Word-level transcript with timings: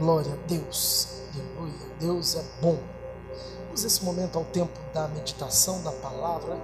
Glória 0.00 0.32
a 0.32 0.46
Deus. 0.48 1.08
Aleluia. 1.34 1.94
Deus 2.00 2.34
é 2.34 2.42
bom. 2.62 2.78
Vamos 3.66 3.84
esse 3.84 4.02
momento 4.02 4.38
ao 4.38 4.46
tempo 4.46 4.72
da 4.94 5.06
meditação 5.08 5.82
da 5.82 5.92
palavra. 5.92 6.56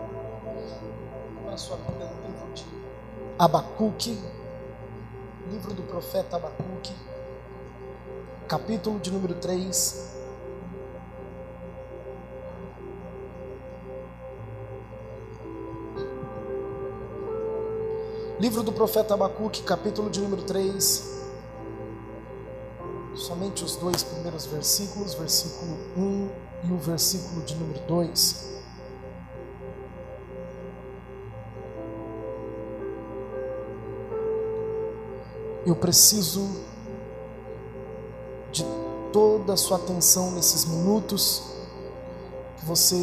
Para 1.44 1.58
sua 1.58 1.76
vida 1.76 2.06
no 2.06 2.26
livro 2.26 2.54
de 2.54 2.64
Abacuque, 3.38 4.18
livro 5.50 5.74
do 5.74 5.82
profeta 5.82 6.36
Abacuque, 6.36 6.94
capítulo 8.48 8.98
de 8.98 9.10
número 9.10 9.34
3. 9.34 10.16
Livro 18.40 18.62
do 18.62 18.72
profeta 18.72 19.12
Abacuque, 19.12 19.62
capítulo 19.62 20.08
de 20.08 20.22
número 20.22 20.42
3. 20.42 21.15
Somente 23.26 23.64
os 23.64 23.74
dois 23.74 24.04
primeiros 24.04 24.46
versículos, 24.46 25.14
versículo 25.14 25.76
1 25.96 26.30
e 26.62 26.72
o 26.72 26.78
versículo 26.78 27.42
de 27.42 27.56
número 27.56 27.80
2. 27.80 28.52
Eu 35.66 35.74
preciso 35.74 36.48
de 38.52 38.64
toda 39.12 39.54
a 39.54 39.56
sua 39.56 39.78
atenção 39.78 40.30
nesses 40.30 40.64
minutos, 40.64 41.42
que 42.60 42.64
você 42.64 42.96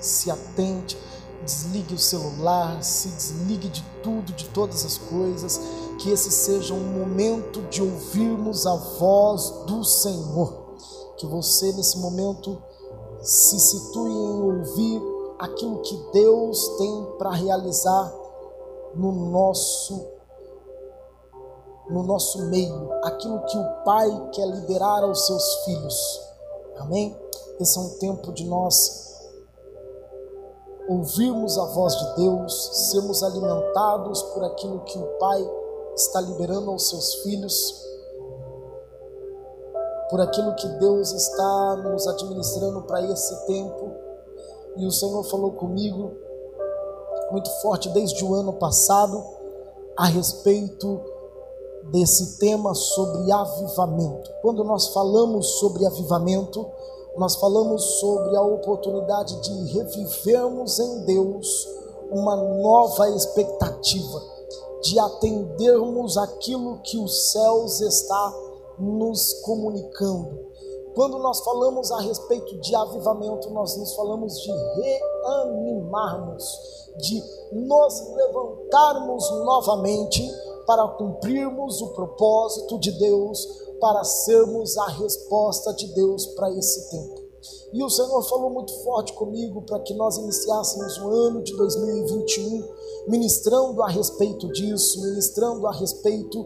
se 0.00 0.30
atente 0.30 0.96
desligue 1.44 1.94
o 1.94 1.98
celular, 1.98 2.82
se 2.82 3.08
desligue 3.08 3.68
de 3.68 3.84
tudo, 4.02 4.32
de 4.32 4.44
todas 4.46 4.84
as 4.84 4.98
coisas, 4.98 5.60
que 5.98 6.10
esse 6.10 6.30
seja 6.30 6.72
um 6.72 6.98
momento 6.98 7.60
de 7.68 7.82
ouvirmos 7.82 8.66
a 8.66 8.74
voz 8.74 9.50
do 9.66 9.84
Senhor. 9.84 10.68
Que 11.16 11.26
você 11.26 11.72
nesse 11.72 11.98
momento 11.98 12.56
se 13.20 13.58
situe 13.58 14.10
em 14.10 14.42
ouvir 14.42 15.02
aquilo 15.38 15.82
que 15.82 15.96
Deus 16.12 16.68
tem 16.78 17.06
para 17.18 17.30
realizar 17.30 18.14
no 18.94 19.12
nosso 19.12 20.18
no 21.90 22.02
nosso 22.02 22.44
meio, 22.50 22.92
aquilo 23.02 23.40
que 23.46 23.56
o 23.56 23.82
Pai 23.82 24.28
quer 24.32 24.46
liberar 24.46 25.02
aos 25.04 25.24
seus 25.24 25.54
filhos. 25.64 26.20
Amém? 26.76 27.18
Esse 27.58 27.78
é 27.78 27.80
um 27.80 27.88
tempo 27.98 28.30
de 28.30 28.44
nós 28.44 29.08
ouvirmos 30.86 31.58
a 31.58 31.64
voz 31.66 31.94
de 31.94 32.16
Deus, 32.16 32.90
sermos 32.90 33.22
alimentados 33.22 34.22
por 34.22 34.44
aquilo 34.44 34.80
que 34.80 34.98
o 34.98 35.06
Pai 35.18 35.50
está 36.00 36.20
liberando 36.20 36.70
aos 36.70 36.88
seus 36.88 37.14
filhos, 37.16 37.84
por 40.10 40.20
aquilo 40.20 40.54
que 40.54 40.66
Deus 40.66 41.12
está 41.12 41.76
nos 41.76 42.06
administrando 42.06 42.82
para 42.82 43.02
esse 43.02 43.46
tempo. 43.46 43.90
E 44.76 44.86
o 44.86 44.90
Senhor 44.90 45.22
falou 45.24 45.52
comigo 45.52 46.12
muito 47.30 47.50
forte 47.60 47.90
desde 47.90 48.24
o 48.24 48.34
ano 48.34 48.54
passado 48.54 49.22
a 49.96 50.06
respeito 50.06 51.00
desse 51.90 52.38
tema 52.38 52.74
sobre 52.74 53.30
avivamento. 53.30 54.30
Quando 54.40 54.64
nós 54.64 54.88
falamos 54.88 55.58
sobre 55.58 55.84
avivamento, 55.84 56.66
nós 57.16 57.34
falamos 57.36 57.82
sobre 57.98 58.36
a 58.36 58.42
oportunidade 58.42 59.40
de 59.40 59.72
revivermos 59.72 60.78
em 60.78 61.04
Deus 61.04 61.68
uma 62.10 62.36
nova 62.36 63.10
expectativa, 63.10 64.22
de 64.82 64.98
atendermos 64.98 66.16
aquilo 66.16 66.80
que 66.82 66.98
os 66.98 67.32
céus 67.32 67.80
está 67.80 68.34
nos 68.78 69.34
comunicando. 69.42 70.48
Quando 70.94 71.18
nós 71.18 71.40
falamos 71.40 71.92
a 71.92 72.00
respeito 72.00 72.60
de 72.60 72.74
avivamento, 72.74 73.50
nós 73.50 73.76
nos 73.76 73.94
falamos 73.94 74.40
de 74.40 74.50
reanimarmos, 74.50 76.44
de 76.98 77.22
nos 77.52 78.14
levantarmos 78.14 79.30
novamente 79.44 80.28
para 80.66 80.86
cumprirmos 80.88 81.80
o 81.80 81.88
propósito 81.94 82.78
de 82.78 82.92
Deus 82.92 83.46
para 83.80 84.02
sermos 84.04 84.76
a 84.76 84.86
resposta 84.88 85.72
de 85.74 85.86
Deus 85.94 86.26
para 86.26 86.50
esse 86.52 86.90
tempo. 86.90 87.28
E 87.72 87.82
o 87.82 87.90
Senhor 87.90 88.22
falou 88.24 88.50
muito 88.50 88.72
forte 88.82 89.12
comigo 89.12 89.62
para 89.62 89.80
que 89.80 89.94
nós 89.94 90.16
iniciássemos 90.16 90.98
o 90.98 91.08
ano 91.08 91.42
de 91.42 91.56
2021 91.56 92.68
ministrando 93.08 93.82
a 93.82 93.88
respeito 93.88 94.48
disso, 94.52 95.02
ministrando 95.02 95.66
a 95.66 95.72
respeito 95.72 96.42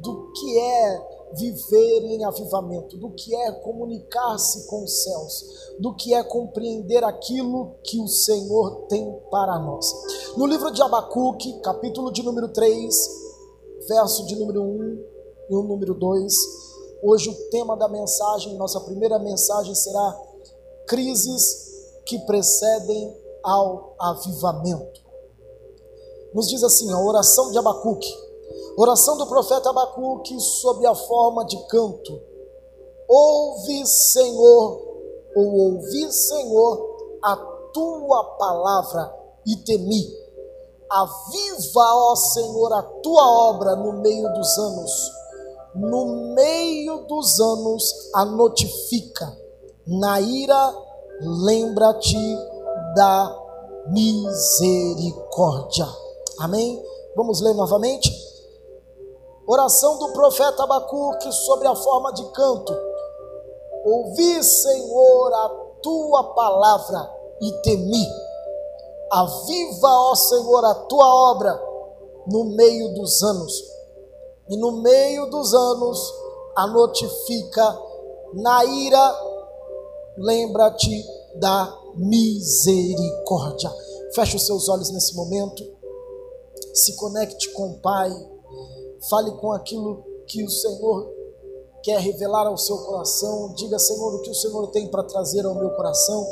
do 0.00 0.32
que 0.32 0.58
é 0.58 1.20
viver 1.32 2.04
em 2.06 2.24
avivamento, 2.24 2.96
do 2.96 3.10
que 3.10 3.34
é 3.34 3.52
comunicar-se 3.52 4.66
com 4.66 4.82
os 4.82 5.04
céus, 5.04 5.44
do 5.78 5.94
que 5.94 6.12
é 6.12 6.24
compreender 6.24 7.04
aquilo 7.04 7.76
que 7.84 8.00
o 8.00 8.08
Senhor 8.08 8.86
tem 8.88 9.12
para 9.30 9.58
nós. 9.60 9.92
No 10.36 10.46
livro 10.46 10.72
de 10.72 10.82
Abacuque, 10.82 11.60
capítulo 11.60 12.12
de 12.12 12.22
número 12.22 12.48
3, 12.48 12.94
verso 13.88 14.26
de 14.26 14.34
número 14.36 14.62
1 14.62 15.04
e 15.50 15.54
o 15.54 15.62
número 15.62 15.94
2, 15.94 16.34
Hoje 17.02 17.30
o 17.30 17.34
tema 17.48 17.78
da 17.78 17.88
mensagem, 17.88 18.56
nossa 18.56 18.78
primeira 18.80 19.18
mensagem 19.18 19.74
será 19.74 20.20
crises 20.86 22.02
que 22.04 22.18
precedem 22.20 23.16
ao 23.42 23.94
avivamento. 23.98 25.00
Nos 26.34 26.48
diz 26.48 26.62
assim, 26.62 26.90
a 26.92 27.00
oração 27.00 27.50
de 27.50 27.58
Abacuque, 27.58 28.12
oração 28.76 29.16
do 29.16 29.26
profeta 29.26 29.70
Abacuque 29.70 30.38
sob 30.40 30.86
a 30.86 30.94
forma 30.94 31.44
de 31.44 31.56
canto. 31.66 32.20
Ouve, 33.08 33.86
Senhor, 33.86 34.82
ou 35.34 35.54
ouvi, 35.54 36.12
Senhor, 36.12 37.18
a 37.22 37.36
tua 37.72 38.24
palavra 38.38 39.14
e 39.46 39.56
temi. 39.56 40.06
Aviva, 40.88 41.94
ó 41.94 42.16
Senhor, 42.16 42.72
a 42.72 42.82
tua 42.82 43.50
obra 43.50 43.76
no 43.76 44.00
meio 44.00 44.32
dos 44.34 44.58
anos 44.58 45.20
no 45.74 46.34
meio 46.34 47.06
dos 47.06 47.40
anos 47.40 48.10
a 48.14 48.24
notifica. 48.24 49.36
Na 49.86 50.20
ira, 50.20 50.74
lembra-te 51.20 52.16
da 52.94 53.36
misericórdia. 53.88 55.86
Amém? 56.40 56.82
Vamos 57.14 57.40
ler 57.40 57.54
novamente? 57.54 58.10
Oração 59.46 59.98
do 59.98 60.12
profeta 60.12 60.62
Abacuque 60.62 61.30
sobre 61.32 61.68
a 61.68 61.74
forma 61.74 62.12
de 62.12 62.24
canto. 62.32 62.72
Ouvi, 63.84 64.42
Senhor, 64.42 65.34
a 65.34 65.48
tua 65.82 66.34
palavra 66.34 67.10
e 67.42 67.52
temi. 67.62 68.06
Aviva, 69.10 69.88
ó 69.88 70.14
Senhor, 70.14 70.64
a 70.64 70.74
tua 70.74 71.30
obra 71.32 71.60
no 72.26 72.44
meio 72.44 72.94
dos 72.94 73.22
anos 73.22 73.52
e 74.48 74.56
no 74.56 74.72
meio 74.82 75.26
dos 75.26 75.54
anos 75.54 76.14
a 76.56 76.66
notifica 76.66 77.78
na 78.34 78.64
ira, 78.64 79.14
lembra-te 80.16 81.04
da 81.36 81.76
misericórdia. 81.96 83.72
Feche 84.14 84.36
os 84.36 84.46
seus 84.46 84.68
olhos 84.68 84.90
nesse 84.90 85.14
momento, 85.14 85.62
se 86.74 86.96
conecte 86.96 87.50
com 87.52 87.70
o 87.70 87.78
Pai, 87.80 88.10
fale 89.08 89.30
com 89.32 89.52
aquilo 89.52 90.04
que 90.26 90.42
o 90.44 90.50
Senhor 90.50 91.10
quer 91.82 91.98
revelar 92.00 92.46
ao 92.46 92.56
seu 92.56 92.78
coração. 92.78 93.54
Diga, 93.54 93.78
Senhor, 93.78 94.14
o 94.14 94.22
que 94.22 94.30
o 94.30 94.34
Senhor 94.34 94.66
tem 94.68 94.88
para 94.88 95.02
trazer 95.02 95.44
ao 95.46 95.54
meu 95.54 95.70
coração 95.70 96.26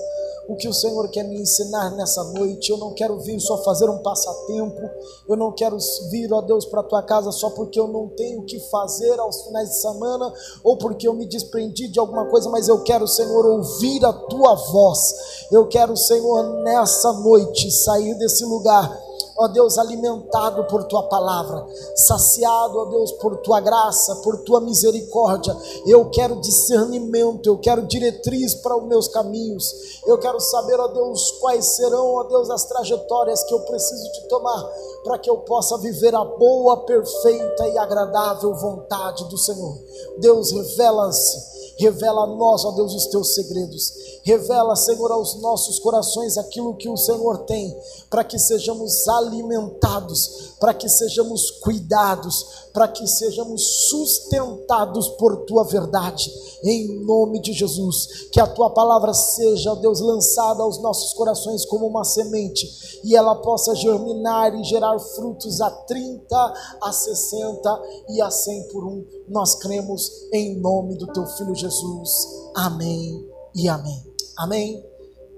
o 0.49 0.57
que 0.57 0.67
o 0.67 0.73
Senhor 0.73 1.07
quer 1.11 1.25
me 1.25 1.39
ensinar 1.39 1.91
nessa 1.91 2.25
noite. 2.25 2.71
Eu 2.71 2.79
não 2.79 2.95
quero 2.95 3.21
vir 3.21 3.39
só 3.39 3.59
fazer 3.59 3.89
um 3.91 3.99
passatempo. 3.99 4.81
Eu 5.29 5.37
não 5.37 5.53
quero 5.53 5.77
vir, 6.11 6.33
ó 6.33 6.41
Deus, 6.41 6.65
para 6.65 6.81
a 6.81 6.85
tua 6.85 7.03
casa 7.03 7.31
só 7.31 7.51
porque 7.51 7.79
eu 7.79 7.87
não 7.87 8.09
tenho 8.09 8.41
o 8.41 8.45
que 8.45 8.59
fazer 8.59 9.21
aos 9.21 9.43
finais 9.43 9.69
de 9.69 9.81
semana 9.83 10.33
ou 10.65 10.79
porque 10.79 11.07
eu 11.07 11.13
me 11.13 11.27
desprendi 11.27 11.89
de 11.89 12.01
alguma 12.01 12.25
coisa, 12.31 12.49
mas 12.49 12.67
eu 12.67 12.83
quero, 12.83 13.07
Senhor, 13.07 13.45
ouvir 13.45 14.03
a 14.07 14.13
tua 14.13 14.55
voz. 14.55 15.47
Eu 15.53 15.69
quero, 15.69 15.95
Senhor, 15.95 16.63
nessa 16.63 17.13
noite 17.13 17.71
sair 17.71 18.15
desse 18.15 18.45
lugar 18.47 19.08
ó 19.39 19.47
Deus, 19.49 19.79
alimentado 19.79 20.65
por 20.65 20.85
tua 20.85 21.05
palavra, 21.05 21.65
saciado, 21.95 22.79
ó 22.79 22.85
Deus, 22.87 23.13
por 23.13 23.37
tua 23.37 23.61
graça, 23.61 24.17
por 24.17 24.39
tua 24.39 24.61
misericórdia. 24.61 25.57
Eu 25.87 26.11
quero 26.11 26.41
discernimento, 26.41 27.47
eu 27.47 27.59
quero 27.59 27.87
diretriz 27.87 28.57
para 28.57 28.77
os 28.77 28.85
meus 28.89 29.07
caminhos. 29.07 30.01
Eu 30.05 30.19
quero 30.19 30.41
saber, 30.41 30.81
ó 30.81 30.89
Deus, 30.89 31.31
quais 31.41 31.77
serão, 31.77 32.15
ó 32.15 32.25
Deus, 32.25 32.51
as 32.51 32.65
trajetórias 32.65 33.45
que 33.45 33.55
eu 33.55 33.61
preciso 33.61 34.13
de 34.13 34.29
tomar 34.29 34.69
para 35.05 35.19
que 35.19 35.31
eu 35.31 35.39
possa 35.39 35.79
viver 35.79 36.15
a 36.15 36.25
boa, 36.25 36.85
perfeita 36.85 37.69
e 37.69 37.79
agradável 37.79 38.53
vontade 38.55 39.25
do 39.29 39.39
Senhor. 39.39 39.79
Deus, 40.19 40.51
revela-se 40.51 41.58
Revela 41.79 42.25
a 42.25 42.27
nós, 42.27 42.65
ó 42.65 42.73
Deus, 42.73 42.93
os 42.95 43.07
teus 43.07 43.35
segredos. 43.35 43.93
Revela, 44.25 44.75
Senhor, 44.75 45.13
aos 45.13 45.41
nossos 45.41 45.79
corações 45.79 46.37
aquilo 46.37 46.77
que 46.77 46.89
o 46.89 46.97
Senhor 46.97 47.39
tem, 47.45 47.75
para 48.11 48.25
que 48.25 48.39
sejamos 48.39 49.07
alimentados, 49.07 50.48
para 50.61 50.75
que 50.75 50.89
sejamos 50.89 51.51
cuidados, 51.51 52.69
para 52.73 52.89
que 52.89 53.07
sejamos 53.07 53.89
sustentados 53.89 55.09
por 55.11 55.45
tua 55.45 55.65
verdade. 55.65 56.31
Em 56.63 57.05
nome 57.05 57.41
de 57.41 57.53
Jesus, 57.53 58.29
que 58.33 58.41
a 58.41 58.47
tua 58.47 58.71
palavra 58.71 59.15
seja, 59.15 59.75
Deus, 59.77 60.01
lançada 60.01 60.63
aos 60.63 60.79
nossos 60.79 61.13
corações 61.15 61.65
como 61.65 61.87
uma 61.87 62.05
semente 62.05 63.01
e 63.05 63.17
ela 63.17 63.35
possa 63.37 63.75
germinar 63.75 64.55
e 64.55 64.65
gerar 64.65 64.99
frutos 64.99 65.61
a 65.61 65.71
30, 65.71 66.37
a 66.83 66.93
60 66.93 67.83
e 68.11 68.21
a 68.21 68.31
100 68.31 68.69
por 68.69 68.85
um. 68.85 69.05
Nós 69.29 69.55
cremos 69.57 70.11
em 70.33 70.61
nome 70.61 70.97
do 70.97 71.07
teu 71.13 71.27
filho 71.27 71.55
Jesus. 71.55 72.11
Amém 72.55 73.25
e 73.55 73.69
amém. 73.69 74.05
Amém. 74.37 74.85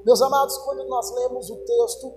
Meus 0.05 0.23
amados, 0.23 0.57
quando 0.59 0.87
nós 0.89 1.11
lemos 1.15 1.51
o 1.51 1.57
texto 1.57 2.13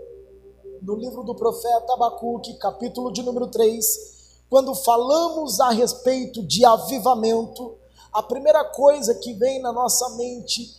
no 0.83 0.95
livro 0.95 1.23
do 1.23 1.33
profeta 1.33 1.93
Abacuque, 1.93 2.55
capítulo 2.55 3.11
de 3.11 3.23
número 3.23 3.47
3, 3.47 4.43
quando 4.49 4.75
falamos 4.75 5.59
a 5.61 5.69
respeito 5.69 6.43
de 6.43 6.65
avivamento, 6.65 7.77
a 8.11 8.21
primeira 8.21 8.63
coisa 8.65 9.15
que 9.15 9.33
vem 9.33 9.61
na 9.61 9.71
nossa 9.71 10.09
mente 10.17 10.75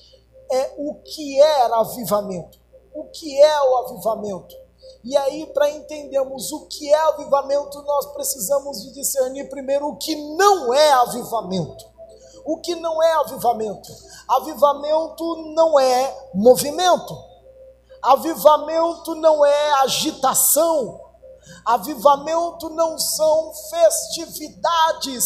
é 0.53 0.75
o 0.77 0.97
que 0.97 1.41
era 1.41 1.81
avivamento. 1.81 2.59
O 2.95 3.05
que 3.05 3.43
é 3.43 3.63
o 3.63 3.77
avivamento? 3.79 4.55
E 5.03 5.17
aí, 5.17 5.47
para 5.47 5.71
entendermos 5.71 6.53
o 6.53 6.67
que 6.67 6.93
é 6.93 7.09
avivamento, 7.09 7.83
nós 7.83 8.07
precisamos 8.13 8.93
discernir 8.93 9.49
primeiro 9.49 9.89
o 9.89 9.97
que 9.97 10.15
não 10.37 10.73
é 10.73 10.93
avivamento. 10.93 11.85
O 12.45 12.59
que 12.59 12.75
não 12.75 13.03
é 13.03 13.13
avivamento? 13.15 13.91
Avivamento 14.29 15.37
não 15.55 15.81
é 15.81 16.29
movimento. 16.35 17.34
Avivamento 18.05 19.15
não 19.15 19.47
é 19.47 19.71
agitação. 19.81 21.01
Avivamento 21.65 22.69
não 22.69 22.99
são 22.99 23.53
festividades 23.71 25.25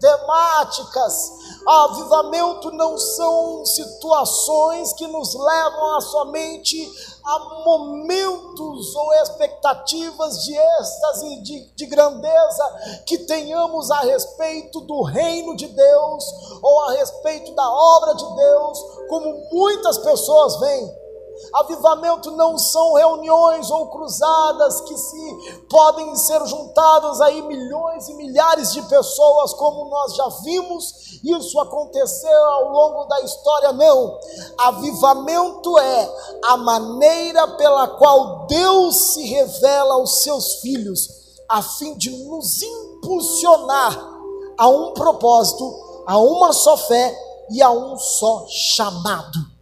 temáticas. 0.00 1.30
Avivamento 1.66 2.70
não 2.70 2.96
são 2.96 3.66
situações 3.66 4.94
que 4.94 5.06
nos 5.06 5.34
levam 5.34 5.96
a 5.96 6.00
somente 6.00 6.90
a 7.22 7.38
momentos 7.64 8.96
ou 8.96 9.14
expectativas 9.16 10.42
de 10.42 10.56
êxtase, 10.56 11.42
de, 11.42 11.74
de 11.74 11.86
grandeza 11.86 13.02
que 13.04 13.18
tenhamos 13.18 13.90
a 13.90 14.00
respeito 14.00 14.80
do 14.80 15.02
reino 15.02 15.54
de 15.54 15.66
Deus 15.66 16.24
ou 16.62 16.80
a 16.84 16.92
respeito 16.92 17.54
da 17.54 17.70
obra 17.70 18.14
de 18.14 18.36
Deus, 18.36 18.78
como 19.10 19.48
muitas 19.52 19.98
pessoas 19.98 20.58
veem. 20.60 21.05
Avivamento 21.54 22.30
não 22.32 22.58
são 22.58 22.94
reuniões 22.94 23.70
ou 23.70 23.88
cruzadas 23.88 24.80
que 24.82 24.96
se 24.96 25.62
podem 25.68 26.14
ser 26.16 26.44
juntadas 26.46 27.20
aí 27.20 27.42
milhões 27.42 28.08
e 28.08 28.14
milhares 28.14 28.72
de 28.72 28.82
pessoas, 28.82 29.52
como 29.54 29.88
nós 29.88 30.14
já 30.14 30.28
vimos, 30.42 31.20
isso 31.24 31.58
aconteceu 31.60 32.44
ao 32.46 32.70
longo 32.70 33.04
da 33.04 33.20
história, 33.22 33.72
não. 33.72 34.18
Avivamento 34.58 35.78
é 35.78 36.14
a 36.44 36.56
maneira 36.56 37.48
pela 37.48 37.88
qual 37.88 38.46
Deus 38.46 39.14
se 39.14 39.24
revela 39.26 39.94
aos 39.94 40.22
seus 40.22 40.56
filhos, 40.56 41.08
a 41.48 41.62
fim 41.62 41.96
de 41.96 42.10
nos 42.10 42.62
impulsionar 42.62 44.16
a 44.58 44.68
um 44.68 44.92
propósito, 44.94 46.02
a 46.06 46.18
uma 46.18 46.52
só 46.52 46.76
fé 46.76 47.16
e 47.50 47.62
a 47.62 47.70
um 47.70 47.96
só 47.98 48.46
chamado. 48.48 49.55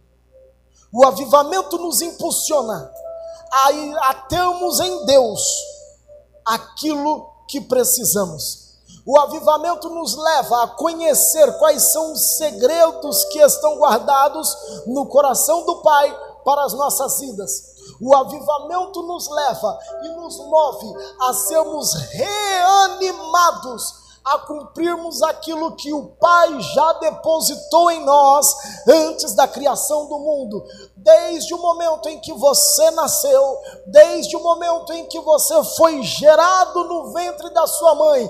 O 0.95 1.05
avivamento 1.05 1.77
nos 1.77 2.01
impulsiona 2.01 2.89
a, 3.51 4.11
a 4.11 4.13
termos 4.13 4.79
em 4.79 5.05
Deus 5.05 5.41
aquilo 6.45 7.29
que 7.49 7.59
precisamos. 7.59 8.77
O 9.05 9.19
avivamento 9.19 9.89
nos 9.89 10.15
leva 10.15 10.63
a 10.63 10.67
conhecer 10.67 11.51
quais 11.59 11.91
são 11.91 12.13
os 12.13 12.37
segredos 12.37 13.25
que 13.25 13.39
estão 13.39 13.77
guardados 13.77 14.55
no 14.87 15.05
coração 15.07 15.65
do 15.65 15.81
Pai 15.81 16.17
para 16.45 16.63
as 16.63 16.71
nossas 16.71 17.19
vidas. 17.19 17.75
O 17.99 18.15
avivamento 18.15 19.03
nos 19.03 19.29
leva 19.29 19.77
e 20.01 20.07
nos 20.15 20.37
move 20.37 20.93
a 21.27 21.33
sermos 21.33 21.93
reanimados 21.93 24.04
a 24.25 24.39
cumprirmos 24.39 25.21
aquilo 25.21 25.75
que 25.75 25.93
o 25.93 26.07
Pai 26.19 26.59
já 26.59 26.93
depositou 26.93 27.91
em 27.91 28.03
nós 28.03 28.47
antes 28.87 29.33
da 29.33 29.47
criação 29.47 30.07
do 30.07 30.17
mundo. 30.17 30.65
Desde 30.97 31.53
o 31.53 31.59
momento 31.59 32.09
em 32.09 32.19
que 32.19 32.33
você 32.33 32.89
nasceu, 32.91 33.59
desde 33.85 34.35
o 34.35 34.41
momento 34.41 34.91
em 34.93 35.05
que 35.05 35.19
você 35.19 35.63
foi 35.75 36.01
gerado 36.01 36.83
no 36.85 37.13
ventre 37.13 37.51
da 37.51 37.67
sua 37.67 37.93
mãe, 37.93 38.27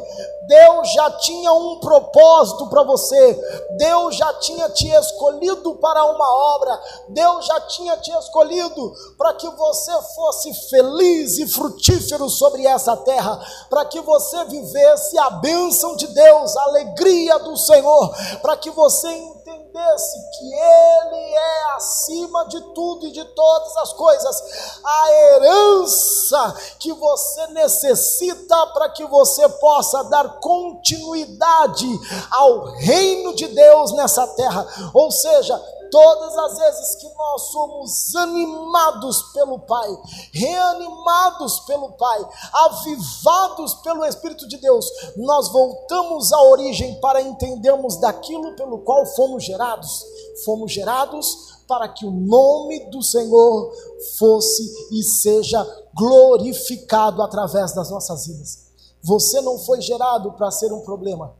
Deus 0.47 0.92
já 0.92 1.12
tinha 1.12 1.53
um 1.53 1.80
propósito 1.80 2.68
para 2.68 2.83
você, 2.83 3.65
Deus 3.77 4.18
já 4.18 4.33
tinha 4.36 4.69
te 4.69 4.89
escolhido 4.89 5.75
para 5.75 6.03
uma 6.06 6.56
obra, 6.56 6.81
Deus 7.09 7.45
já 7.45 7.62
tinha 7.62 7.95
te 7.97 8.12
escolhido 8.12 8.94
para 9.18 9.33
que 9.36 9.50
você 9.50 9.94
fosse 10.13 10.53
feliz 10.69 11.38
e 11.38 11.47
frutífero 11.47 12.30
sobre 12.30 12.68
essa 12.68 12.97
terra, 12.97 13.39
para 13.69 13.86
que 13.86 14.01
você 14.01 14.44
vivesse 14.45 15.18
a 15.18 15.30
bênção 15.30 15.84
de 15.95 16.07
Deus, 16.07 16.55
a 16.55 16.63
alegria 16.63 17.37
do 17.39 17.57
Senhor, 17.57 18.15
para 18.41 18.55
que 18.55 18.71
você 18.71 19.09
entendesse 19.09 20.17
que 20.37 20.53
Ele 20.53 21.33
é 21.33 21.75
acima 21.75 22.45
de 22.45 22.61
tudo 22.73 23.07
e 23.07 23.11
de 23.11 23.25
todas 23.25 23.75
as 23.77 23.93
coisas, 23.93 24.43
a 24.83 25.11
herança 25.11 26.55
que 26.79 26.93
você 26.93 27.47
necessita 27.47 28.67
para 28.67 28.89
que 28.89 29.05
você 29.05 29.47
possa 29.49 30.03
dar 30.05 30.39
continuidade 30.39 31.87
ao 32.31 32.65
reino 32.75 33.35
de 33.35 33.47
Deus 33.47 33.91
nessa 33.91 34.25
terra. 34.27 34.65
Ou 34.93 35.11
seja, 35.11 35.61
todas 35.89 36.37
as 36.37 36.57
vezes 36.57 36.95
que 36.95 37.09
nós 37.13 37.41
somos 37.51 38.15
animados 38.15 39.23
pelo 39.33 39.59
Pai, 39.59 39.89
reanimados 40.33 41.59
pelo 41.61 41.91
Pai, 41.93 42.29
avivados 42.53 43.75
pelo 43.75 44.05
Espírito 44.05 44.47
de 44.47 44.57
Deus, 44.57 44.85
nós 45.17 45.49
voltamos 45.51 46.31
à 46.31 46.41
origem 46.43 46.99
para 46.99 47.21
entendermos 47.21 47.97
daquilo 47.97 48.55
pelo 48.55 48.79
qual 48.79 49.05
fomos 49.05 49.43
gerados. 49.43 50.03
Fomos 50.43 50.71
gerados 50.71 51.55
para 51.67 51.89
que 51.89 52.05
o 52.05 52.11
nome 52.11 52.89
do 52.89 53.01
Senhor 53.01 53.71
fosse 54.17 54.63
e 54.91 55.03
seja 55.03 55.65
glorificado 55.95 57.21
através 57.21 57.73
das 57.73 57.89
nossas 57.89 58.27
vidas. 58.27 58.65
Você 59.01 59.39
não 59.41 59.57
foi 59.59 59.81
gerado 59.81 60.31
para 60.33 60.51
ser 60.51 60.71
um 60.73 60.81
problema. 60.81 61.33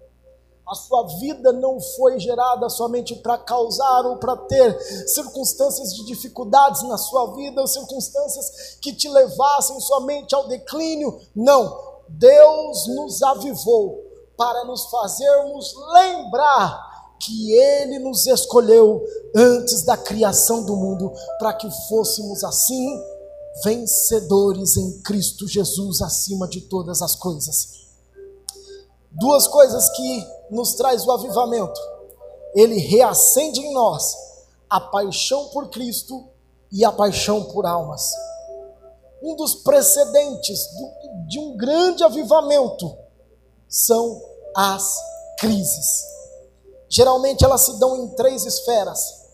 A 0.68 0.74
sua 0.74 1.04
vida 1.19 1.54
não 1.54 1.80
foi 1.80 2.19
gerada 2.19 2.68
somente 2.69 3.16
para 3.18 3.38
causar 3.38 4.06
ou 4.06 4.18
para 4.18 4.36
ter 4.36 4.80
circunstâncias 5.07 5.94
de 5.94 6.06
dificuldades 6.06 6.81
na 6.84 6.98
sua 6.98 7.36
vida, 7.36 7.62
ou 7.62 7.68
circunstâncias 7.68 8.78
que 8.81 8.92
te 8.92 9.07
levassem 9.07 9.80
somente 9.80 10.34
ao 10.34 10.48
declínio. 10.48 11.19
Não. 11.36 11.94
Deus 12.10 12.88
nos 12.88 13.22
avivou 13.22 14.04
para 14.36 14.66
nos 14.66 14.86
fazermos 14.86 15.74
lembrar 15.94 16.95
que 17.19 17.52
Ele 17.54 18.00
nos 18.00 18.26
escolheu 18.26 19.04
antes 19.36 19.84
da 19.84 19.95
criação 19.95 20.66
do 20.66 20.76
mundo, 20.76 21.12
para 21.38 21.54
que 21.54 21.69
fôssemos 21.88 22.44
assim 22.44 23.02
vencedores 23.64 24.78
em 24.78 25.00
Cristo 25.02 25.48
Jesus 25.48 26.02
acima 26.02 26.48
de 26.48 26.62
todas 26.62 27.02
as 27.02 27.16
coisas. 27.16 27.86
Duas 29.12 29.48
coisas 29.48 29.90
que 29.92 30.34
nos 30.49 30.73
traz 30.73 31.06
o 31.06 31.11
avivamento. 31.11 31.80
Ele 32.54 32.78
reacende 32.80 33.59
em 33.59 33.73
nós 33.73 34.16
a 34.69 34.80
paixão 34.80 35.49
por 35.49 35.69
Cristo 35.69 36.28
e 36.71 36.83
a 36.83 36.92
paixão 36.92 37.44
por 37.45 37.66
almas. 37.66 38.11
Um 39.21 39.35
dos 39.35 39.56
precedentes 39.56 40.68
de 41.28 41.40
um 41.40 41.57
grande 41.57 42.04
avivamento 42.04 42.95
são 43.68 44.21
as 44.56 44.97
crises. 45.40 46.04
Geralmente 46.87 47.44
elas 47.44 47.61
se 47.61 47.80
dão 47.80 47.97
em 47.97 48.09
três 48.09 48.45
esferas. 48.45 49.25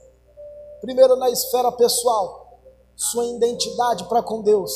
Primeiro, 0.81 1.15
na 1.15 1.29
esfera 1.29 1.71
pessoal, 1.71 2.59
sua 2.95 3.25
identidade 3.25 4.05
para 4.05 4.23
com 4.23 4.41
Deus. 4.41 4.71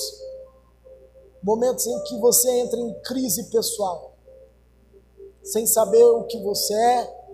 Momentos 1.42 1.86
em 1.88 2.04
que 2.04 2.18
você 2.20 2.50
entra 2.60 2.80
em 2.80 2.94
crise 3.02 3.46
pessoal 3.46 4.05
sem 5.46 5.66
saber 5.68 6.04
o 6.04 6.24
que 6.24 6.42
você 6.42 6.74
é, 6.74 7.26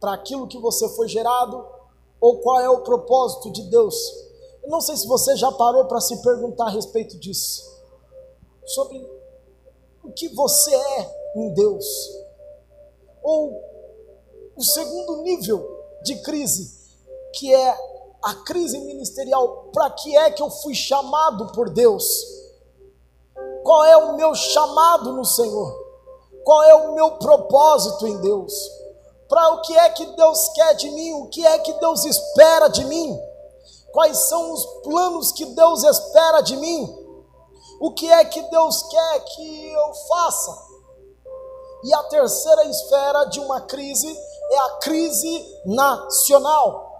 para 0.00 0.14
aquilo 0.14 0.46
que 0.46 0.58
você 0.58 0.88
foi 0.90 1.08
gerado, 1.08 1.66
ou 2.20 2.38
qual 2.38 2.60
é 2.60 2.70
o 2.70 2.82
propósito 2.82 3.50
de 3.50 3.62
Deus. 3.62 3.96
Eu 4.62 4.70
não 4.70 4.80
sei 4.80 4.96
se 4.96 5.06
você 5.08 5.36
já 5.36 5.50
parou 5.50 5.86
para 5.86 6.00
se 6.00 6.22
perguntar 6.22 6.66
a 6.66 6.70
respeito 6.70 7.18
disso, 7.18 7.62
sobre 8.64 9.04
o 10.04 10.12
que 10.12 10.28
você 10.28 10.74
é 10.74 11.32
em 11.36 11.52
Deus. 11.52 11.84
Ou 13.22 13.60
o 14.56 14.62
segundo 14.62 15.22
nível 15.22 15.68
de 16.04 16.16
crise, 16.22 16.80
que 17.34 17.52
é 17.52 17.76
a 18.22 18.34
crise 18.46 18.78
ministerial. 18.80 19.70
Para 19.72 19.90
que 19.90 20.16
é 20.16 20.30
que 20.30 20.42
eu 20.42 20.50
fui 20.50 20.74
chamado 20.74 21.52
por 21.52 21.70
Deus? 21.70 22.06
Qual 23.64 23.84
é 23.84 23.96
o 23.96 24.16
meu 24.16 24.34
chamado 24.34 25.12
no 25.12 25.24
Senhor? 25.24 25.81
Qual 26.44 26.62
é 26.64 26.74
o 26.74 26.94
meu 26.94 27.12
propósito 27.12 28.06
em 28.06 28.20
Deus? 28.20 28.52
Para 29.28 29.54
o 29.54 29.62
que 29.62 29.76
é 29.76 29.88
que 29.90 30.04
Deus 30.04 30.48
quer 30.50 30.74
de 30.74 30.90
mim? 30.90 31.14
O 31.14 31.28
que 31.28 31.46
é 31.46 31.58
que 31.58 31.72
Deus 31.74 32.04
espera 32.04 32.68
de 32.68 32.84
mim? 32.84 33.18
Quais 33.92 34.16
são 34.28 34.52
os 34.52 34.64
planos 34.82 35.32
que 35.32 35.44
Deus 35.46 35.84
espera 35.84 36.40
de 36.40 36.56
mim? 36.56 36.98
O 37.80 37.92
que 37.92 38.10
é 38.10 38.24
que 38.24 38.42
Deus 38.42 38.82
quer 38.84 39.20
que 39.24 39.70
eu 39.70 39.94
faça? 40.08 40.72
E 41.84 41.94
a 41.94 42.02
terceira 42.04 42.64
esfera 42.66 43.24
de 43.24 43.40
uma 43.40 43.60
crise 43.62 44.08
é 44.50 44.58
a 44.58 44.70
crise 44.78 45.60
nacional. 45.66 46.90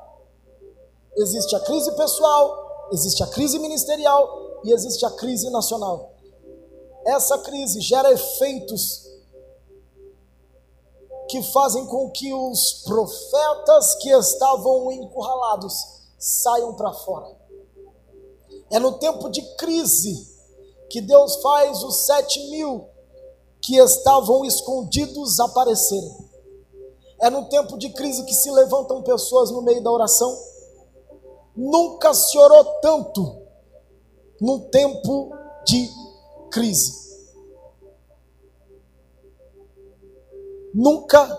Existe 1.17 1.55
a 1.55 1.61
crise 1.61 1.93
pessoal, 1.93 2.89
existe 2.93 3.23
a 3.23 3.27
crise 3.27 3.59
ministerial 3.59 4.61
e 4.65 4.73
existe 4.73 5.05
a 5.05 5.11
crise 5.11 5.51
nacional. 5.51 6.13
Essa 7.07 7.39
crise 7.39 7.81
gera 7.81 8.11
efeitos 8.13 9.12
que 11.33 11.43
fazem 11.45 11.87
com 11.87 12.11
que 12.11 12.31
os 12.31 12.83
profetas 12.85 13.95
que 13.95 14.11
estavam 14.11 14.93
encurralados 14.93 15.75
saiam 16.19 16.75
para 16.75 16.93
fora. 16.93 17.27
É 18.71 18.79
no 18.79 18.99
tempo 18.99 19.31
de 19.31 19.41
crise 19.57 20.31
que 20.91 21.01
Deus 21.01 21.37
faz 21.37 21.83
os 21.83 22.05
sete 22.05 22.39
mil 22.51 22.87
que 23.63 23.79
estavam 23.79 24.45
escondidos 24.45 25.41
aparecerem. 25.41 26.31
É 27.19 27.31
no 27.31 27.49
tempo 27.49 27.79
de 27.79 27.89
crise 27.89 28.27
que 28.27 28.35
se 28.35 28.51
levantam 28.51 29.03
pessoas 29.03 29.51
no 29.51 29.63
meio 29.63 29.83
da 29.83 29.91
oração. 29.91 30.39
Nunca 31.57 32.13
se 32.13 32.37
orou 32.37 32.63
tanto 32.83 33.39
no 34.39 34.69
tempo 34.69 35.33
de 35.65 35.89
crise. 36.51 37.12
Nunca, 40.75 41.39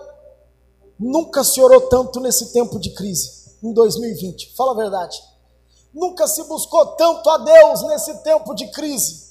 nunca 1.00 1.44
se 1.44 1.62
orou 1.62 1.82
tanto 1.82 2.20
nesse 2.20 2.52
tempo 2.54 2.80
de 2.80 2.92
crise, 2.92 3.58
em 3.64 3.74
2020. 3.74 4.56
Fala 4.56 4.72
a 4.72 4.76
verdade. 4.76 5.22
Nunca 5.94 6.28
se 6.28 6.44
buscou 6.44 6.86
tanto 6.96 7.30
a 7.30 7.38
Deus 7.38 7.84
nesse 7.84 8.24
tempo 8.24 8.54
de 8.54 8.72
crise 8.72 9.24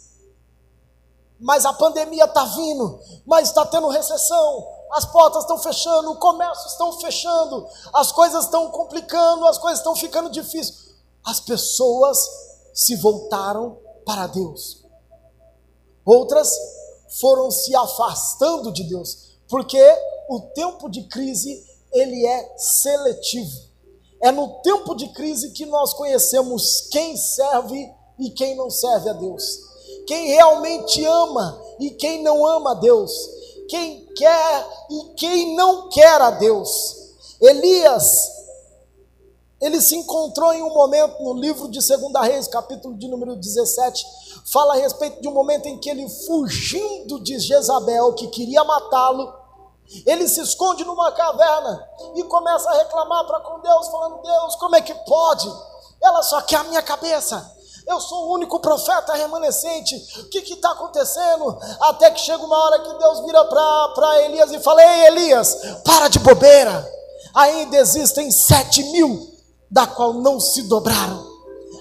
mas 1.43 1.67
a 1.67 1.73
pandemia 1.73 2.25
está 2.25 2.45
vindo, 2.45 3.01
mas 3.27 3.49
está 3.49 3.67
tendo 3.67 3.89
recessão, 3.89 4.69
as 4.93 5.05
portas 5.05 5.43
estão 5.43 5.59
fechando, 5.59 6.13
o 6.13 6.17
comércio 6.17 6.69
estão 6.69 6.93
fechando, 7.01 7.67
as 7.93 8.13
coisas 8.13 8.45
estão 8.45 8.71
complicando, 8.71 9.47
as 9.49 9.59
coisas 9.59 9.81
estão 9.81 9.97
ficando 9.97 10.31
difíceis. 10.31 10.93
As 11.25 11.41
pessoas 11.41 12.19
se 12.73 12.95
voltaram 12.97 13.77
para 14.07 14.29
Deus. 14.29 14.85
Outras 16.05 16.57
foram 17.21 17.51
se 17.51 17.75
afastando 17.75 18.71
de 18.71 18.85
Deus, 18.85 19.32
porque 19.53 19.79
o 20.29 20.41
tempo 20.41 20.89
de 20.89 21.05
crise 21.05 21.65
ele 21.93 22.27
é 22.27 22.57
seletivo. 22.57 23.71
É 24.21 24.33
no 24.33 24.49
tempo 24.63 24.97
de 24.97 25.09
crise 25.11 25.53
que 25.53 25.67
nós 25.67 25.93
conhecemos 25.93 26.89
quem 26.91 27.17
serve 27.17 27.93
e 28.19 28.31
quem 28.31 28.57
não 28.57 28.71
serve 28.71 29.11
a 29.11 29.13
Deus 29.13 29.71
quem 30.07 30.29
realmente 30.29 31.05
ama 31.05 31.61
e 31.79 31.91
quem 31.91 32.23
não 32.23 32.47
ama 32.47 32.73
a 32.73 32.75
Deus, 32.75 33.13
quem 33.69 34.07
quer 34.17 34.69
e 34.91 35.15
quem 35.17 35.57
não 35.57 35.89
quer 35.89 36.21
a 36.21 36.31
Deus. 36.31 36.97
Elias, 37.41 38.31
ele 39.61 39.81
se 39.81 39.97
encontrou 39.97 40.53
em 40.53 40.63
um 40.63 40.75
momento 40.75 41.23
no 41.23 41.35
livro 41.35 41.69
de 41.69 41.79
2 41.79 42.13
Reis, 42.23 42.49
capítulo 42.49 42.97
de 42.97 43.09
número 43.09 43.37
17, 43.37 44.05
fala 44.47 44.75
a 44.75 44.79
respeito 44.79 45.21
de 45.21 45.29
um 45.29 45.33
momento 45.33 45.67
em 45.67 45.79
que 45.79 45.89
ele, 45.89 46.09
fugindo 46.09 47.21
de 47.21 47.39
Jezabel, 47.39 48.13
que 48.15 48.29
queria 48.29 48.65
matá-lo, 48.65 49.33
ele 50.07 50.29
se 50.29 50.41
esconde 50.41 50.85
numa 50.85 51.13
caverna 51.13 51.89
e 52.15 52.23
começa 52.25 52.69
a 52.71 52.75
reclamar 52.75 53.27
para 53.27 53.41
com 53.41 53.61
Deus, 53.61 53.89
falando: 53.89 54.23
Deus, 54.23 54.57
como 54.57 54.77
é 54.77 54.81
que 54.81 54.95
pode? 55.07 55.51
Ela 56.03 56.23
só 56.23 56.41
quer 56.43 56.57
a 56.57 56.65
minha 56.65 56.83
cabeça. 56.83 57.51
Eu 57.87 58.01
sou 58.01 58.27
o 58.27 58.35
único 58.35 58.61
profeta 58.61 59.13
remanescente. 59.15 59.97
O 60.21 60.29
que 60.29 60.39
está 60.39 60.71
acontecendo? 60.71 61.59
Até 61.81 62.11
que 62.11 62.21
chega 62.21 62.45
uma 62.45 62.57
hora 62.57 62.81
que 62.81 62.95
Deus 62.95 63.21
vira 63.21 63.45
para 63.45 64.23
Elias 64.23 64.53
e 64.53 64.61
fala: 64.61 64.83
Ei, 64.83 65.07
Elias, 65.07 65.57
para 65.85 66.09
de 66.09 66.19
bobeira. 66.19 66.89
Ainda 67.35 67.77
existem 67.79 68.31
sete 68.31 68.83
mil, 68.85 69.33
da 69.71 69.87
qual 69.87 70.13
não 70.15 70.39
se 70.39 70.63
dobraram. 70.63 71.32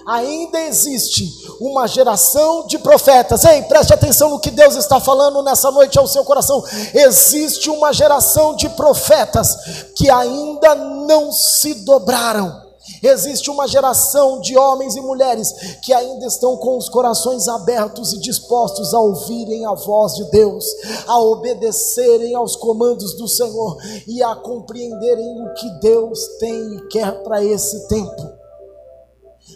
Ainda 0.06 0.60
existe 0.60 1.24
uma 1.60 1.86
geração 1.86 2.66
de 2.66 2.78
profetas. 2.78 3.44
Ei, 3.44 3.62
preste 3.62 3.92
atenção 3.92 4.30
no 4.30 4.40
que 4.40 4.50
Deus 4.50 4.76
está 4.76 5.00
falando 5.00 5.42
nessa 5.42 5.70
noite 5.70 5.98
ao 5.98 6.06
seu 6.06 6.24
coração. 6.24 6.62
Existe 6.94 7.70
uma 7.70 7.92
geração 7.92 8.54
de 8.56 8.68
profetas 8.70 9.56
que 9.96 10.10
ainda 10.10 10.74
não 10.74 11.30
se 11.32 11.74
dobraram 11.74 12.72
Existe 13.02 13.50
uma 13.50 13.66
geração 13.68 14.40
de 14.40 14.56
homens 14.56 14.96
e 14.96 15.00
mulheres 15.00 15.52
que 15.82 15.92
ainda 15.92 16.26
estão 16.26 16.56
com 16.56 16.76
os 16.76 16.88
corações 16.88 17.46
abertos 17.48 18.12
e 18.12 18.18
dispostos 18.18 18.92
a 18.92 19.00
ouvirem 19.00 19.64
a 19.64 19.74
voz 19.74 20.14
de 20.14 20.24
Deus, 20.30 20.64
a 21.06 21.18
obedecerem 21.20 22.34
aos 22.34 22.56
comandos 22.56 23.14
do 23.14 23.28
Senhor 23.28 23.76
e 24.06 24.22
a 24.22 24.34
compreenderem 24.34 25.42
o 25.42 25.54
que 25.54 25.70
Deus 25.80 26.18
tem 26.38 26.76
e 26.76 26.88
quer 26.88 27.22
para 27.22 27.44
esse 27.44 27.86
tempo. 27.88 28.41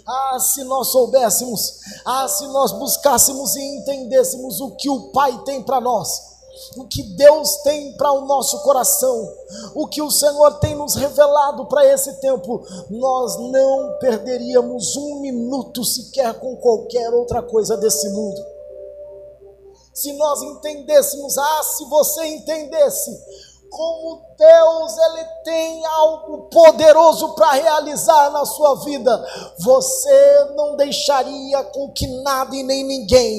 Ah, 0.07 0.39
se 0.39 0.63
nós 0.65 0.89
soubéssemos, 0.89 1.81
ah, 2.05 2.29
se 2.29 2.47
nós 2.49 2.73
buscássemos 2.73 3.57
e 3.57 3.63
entendêssemos 3.63 4.61
o 4.61 4.71
que 4.77 4.89
o 4.89 5.11
Pai 5.11 5.43
tem 5.45 5.63
para 5.63 5.81
nós 5.81 6.37
o 6.77 6.87
que 6.87 7.03
Deus 7.03 7.57
tem 7.59 7.97
para 7.97 8.13
o 8.13 8.27
nosso 8.27 8.63
coração, 8.63 9.31
o 9.75 9.87
que 9.87 10.01
o 10.01 10.11
Senhor 10.11 10.59
tem 10.59 10.75
nos 10.75 10.95
revelado 10.95 11.67
para 11.67 11.85
esse 11.87 12.15
tempo, 12.21 12.63
nós 12.91 13.37
não 13.37 13.99
perderíamos 13.99 14.97
um 14.97 15.21
minuto 15.21 15.85
sequer 15.85 16.35
com 16.39 16.57
qualquer 16.57 17.13
outra 17.13 17.43
coisa 17.43 17.77
desse 17.77 18.09
mundo. 18.11 18.41
Se 19.93 20.13
nós 20.13 20.43
entendêssemos, 20.43 21.39
ah, 21.39 21.63
se 21.63 21.85
você 21.87 22.27
entendesse 22.27 23.11
como 23.77 24.23
Deus 24.39 24.97
ele 24.97 25.25
tem 25.45 25.85
algo 25.85 26.49
poderoso 26.49 27.35
para 27.35 27.53
realizar 27.53 28.31
na 28.31 28.47
sua 28.47 28.77
vida, 28.77 29.27
você 29.59 30.53
não 30.57 30.77
deixaria 30.77 31.63
com 31.65 31.93
que 31.93 32.07
nada 32.23 32.57
e 32.57 32.63
nem 32.63 32.83
ninguém 32.85 33.39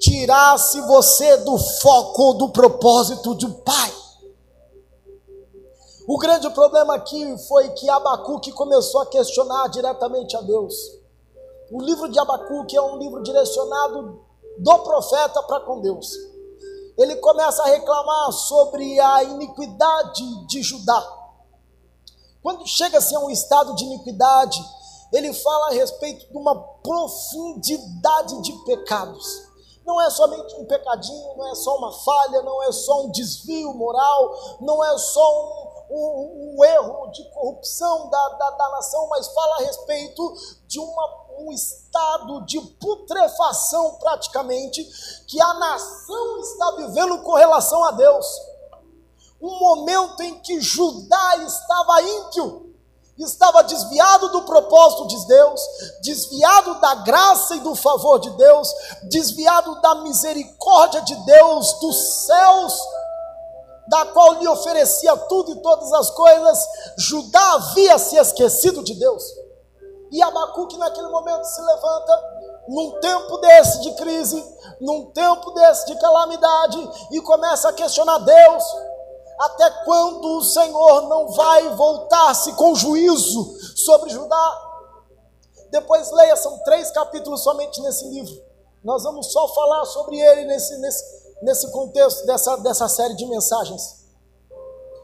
tirasse 0.00 0.80
você 0.80 1.36
do 1.38 1.58
foco 1.58 2.32
do 2.34 2.48
propósito 2.48 3.34
do 3.34 3.52
Pai. 3.56 3.92
O 6.08 6.16
grande 6.16 6.48
problema 6.50 6.94
aqui 6.94 7.36
foi 7.46 7.68
que 7.70 7.90
Abacuque 7.90 8.52
começou 8.52 9.02
a 9.02 9.06
questionar 9.06 9.68
diretamente 9.68 10.38
a 10.38 10.40
Deus. 10.40 10.74
O 11.70 11.82
livro 11.82 12.08
de 12.08 12.18
Abacuque 12.18 12.74
é 12.74 12.80
um 12.80 12.96
livro 12.96 13.22
direcionado 13.22 14.20
do 14.58 14.78
profeta 14.78 15.42
para 15.42 15.60
com 15.60 15.82
Deus 15.82 16.35
ele 16.96 17.16
começa 17.16 17.62
a 17.62 17.66
reclamar 17.66 18.32
sobre 18.32 18.98
a 18.98 19.22
iniquidade 19.22 20.46
de 20.46 20.62
Judá. 20.62 21.16
Quando 22.42 22.66
chega-se 22.66 23.14
a 23.14 23.20
um 23.20 23.30
estado 23.30 23.74
de 23.74 23.84
iniquidade, 23.84 24.64
ele 25.12 25.32
fala 25.32 25.68
a 25.68 25.72
respeito 25.72 26.26
de 26.30 26.36
uma 26.36 26.54
profundidade 26.82 28.40
de 28.42 28.52
pecados. 28.64 29.46
Não 29.84 30.00
é 30.00 30.10
somente 30.10 30.54
um 30.56 30.64
pecadinho, 30.64 31.36
não 31.36 31.46
é 31.48 31.54
só 31.54 31.76
uma 31.76 31.92
falha, 31.92 32.42
não 32.42 32.62
é 32.64 32.72
só 32.72 33.04
um 33.04 33.10
desvio 33.10 33.72
moral, 33.74 34.58
não 34.60 34.84
é 34.84 34.98
só 34.98 35.86
um, 35.90 35.94
um, 35.96 36.56
um 36.58 36.64
erro 36.64 37.06
de 37.12 37.24
corrupção 37.30 38.10
da, 38.10 38.28
da, 38.30 38.50
da 38.50 38.68
nação, 38.70 39.06
mas 39.08 39.28
fala 39.28 39.56
a 39.56 39.60
respeito 39.60 40.34
de 40.66 40.80
uma 40.80 41.25
um 41.38 41.52
estado 41.52 42.44
de 42.46 42.60
putrefação 42.60 43.94
praticamente 43.94 44.84
que 45.26 45.40
a 45.40 45.54
nação 45.54 46.40
está 46.40 46.70
vivendo 46.72 47.18
com 47.22 47.34
relação 47.34 47.84
a 47.84 47.90
Deus. 47.92 48.26
Um 49.40 49.58
momento 49.58 50.22
em 50.22 50.38
que 50.40 50.60
Judá 50.60 51.36
estava 51.38 52.02
ímpio, 52.02 52.74
estava 53.18 53.62
desviado 53.62 54.30
do 54.30 54.42
propósito 54.42 55.06
de 55.08 55.26
Deus, 55.26 55.60
desviado 56.02 56.80
da 56.80 56.94
graça 56.96 57.56
e 57.56 57.60
do 57.60 57.74
favor 57.74 58.18
de 58.18 58.30
Deus, 58.30 58.72
desviado 59.04 59.80
da 59.80 59.96
misericórdia 59.96 61.00
de 61.02 61.14
Deus, 61.14 61.72
dos 61.80 62.26
céus, 62.26 62.78
da 63.88 64.06
qual 64.06 64.34
lhe 64.34 64.48
oferecia 64.48 65.16
tudo 65.16 65.52
e 65.52 65.62
todas 65.62 65.92
as 65.92 66.10
coisas, 66.10 66.58
Judá 66.98 67.52
havia 67.54 67.98
se 67.98 68.16
esquecido 68.16 68.82
de 68.82 68.94
Deus. 68.94 69.45
E 70.10 70.22
Abacuque 70.22 70.76
naquele 70.78 71.08
momento 71.08 71.44
se 71.44 71.60
levanta, 71.60 72.36
num 72.68 73.00
tempo 73.00 73.38
desse 73.38 73.80
de 73.80 73.94
crise, 73.94 74.56
num 74.80 75.06
tempo 75.12 75.50
desse 75.52 75.86
de 75.86 75.96
calamidade, 75.96 76.90
e 77.12 77.20
começa 77.20 77.68
a 77.68 77.72
questionar 77.72 78.18
Deus. 78.18 78.64
Até 79.38 79.70
quando 79.84 80.38
o 80.38 80.42
Senhor 80.42 81.02
não 81.08 81.28
vai 81.28 81.68
voltar-se 81.74 82.52
com 82.54 82.74
juízo 82.74 83.54
sobre 83.76 84.10
Judá? 84.10 84.62
Depois 85.70 86.10
leia, 86.10 86.36
são 86.36 86.58
três 86.60 86.90
capítulos 86.90 87.42
somente 87.42 87.80
nesse 87.82 88.08
livro. 88.08 88.42
Nós 88.82 89.02
vamos 89.02 89.32
só 89.32 89.48
falar 89.48 89.84
sobre 89.86 90.18
ele 90.18 90.44
nesse, 90.44 90.78
nesse, 90.78 91.34
nesse 91.42 91.70
contexto 91.70 92.24
dessa, 92.24 92.56
dessa 92.58 92.88
série 92.88 93.14
de 93.14 93.26
mensagens. 93.26 94.06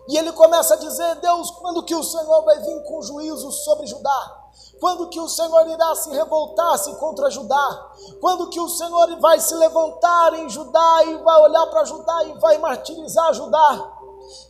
E 0.09 0.17
ele 0.17 0.33
começa 0.33 0.75
a 0.75 0.79
dizer: 0.79 1.17
Deus, 1.17 1.51
quando 1.51 1.83
que 1.83 1.95
o 1.95 2.03
Senhor 2.03 2.43
vai 2.45 2.59
vir 2.61 2.83
com 2.85 3.03
juízo 3.03 3.51
sobre 3.51 3.87
Judá? 3.87 4.42
Quando 4.83 5.09
que 5.11 5.21
o 5.21 5.29
Senhor 5.29 5.69
irá 5.69 5.95
se 5.95 6.11
revoltar-se 6.11 6.93
contra 6.97 7.31
Judá? 7.31 7.93
Quando 8.21 8.51
que 8.51 8.59
o 8.59 8.69
Senhor 8.69 9.17
vai 9.21 9.39
se 9.39 9.55
levantar 9.55 10.35
em 10.35 10.49
Judá 10.49 11.05
e 11.05 11.19
vai 11.19 11.41
olhar 11.41 11.67
para 11.69 11.85
Judá 11.85 12.25
e 12.25 12.33
vai 12.41 12.59
martirizar 12.59 13.33
Judá? 13.33 13.93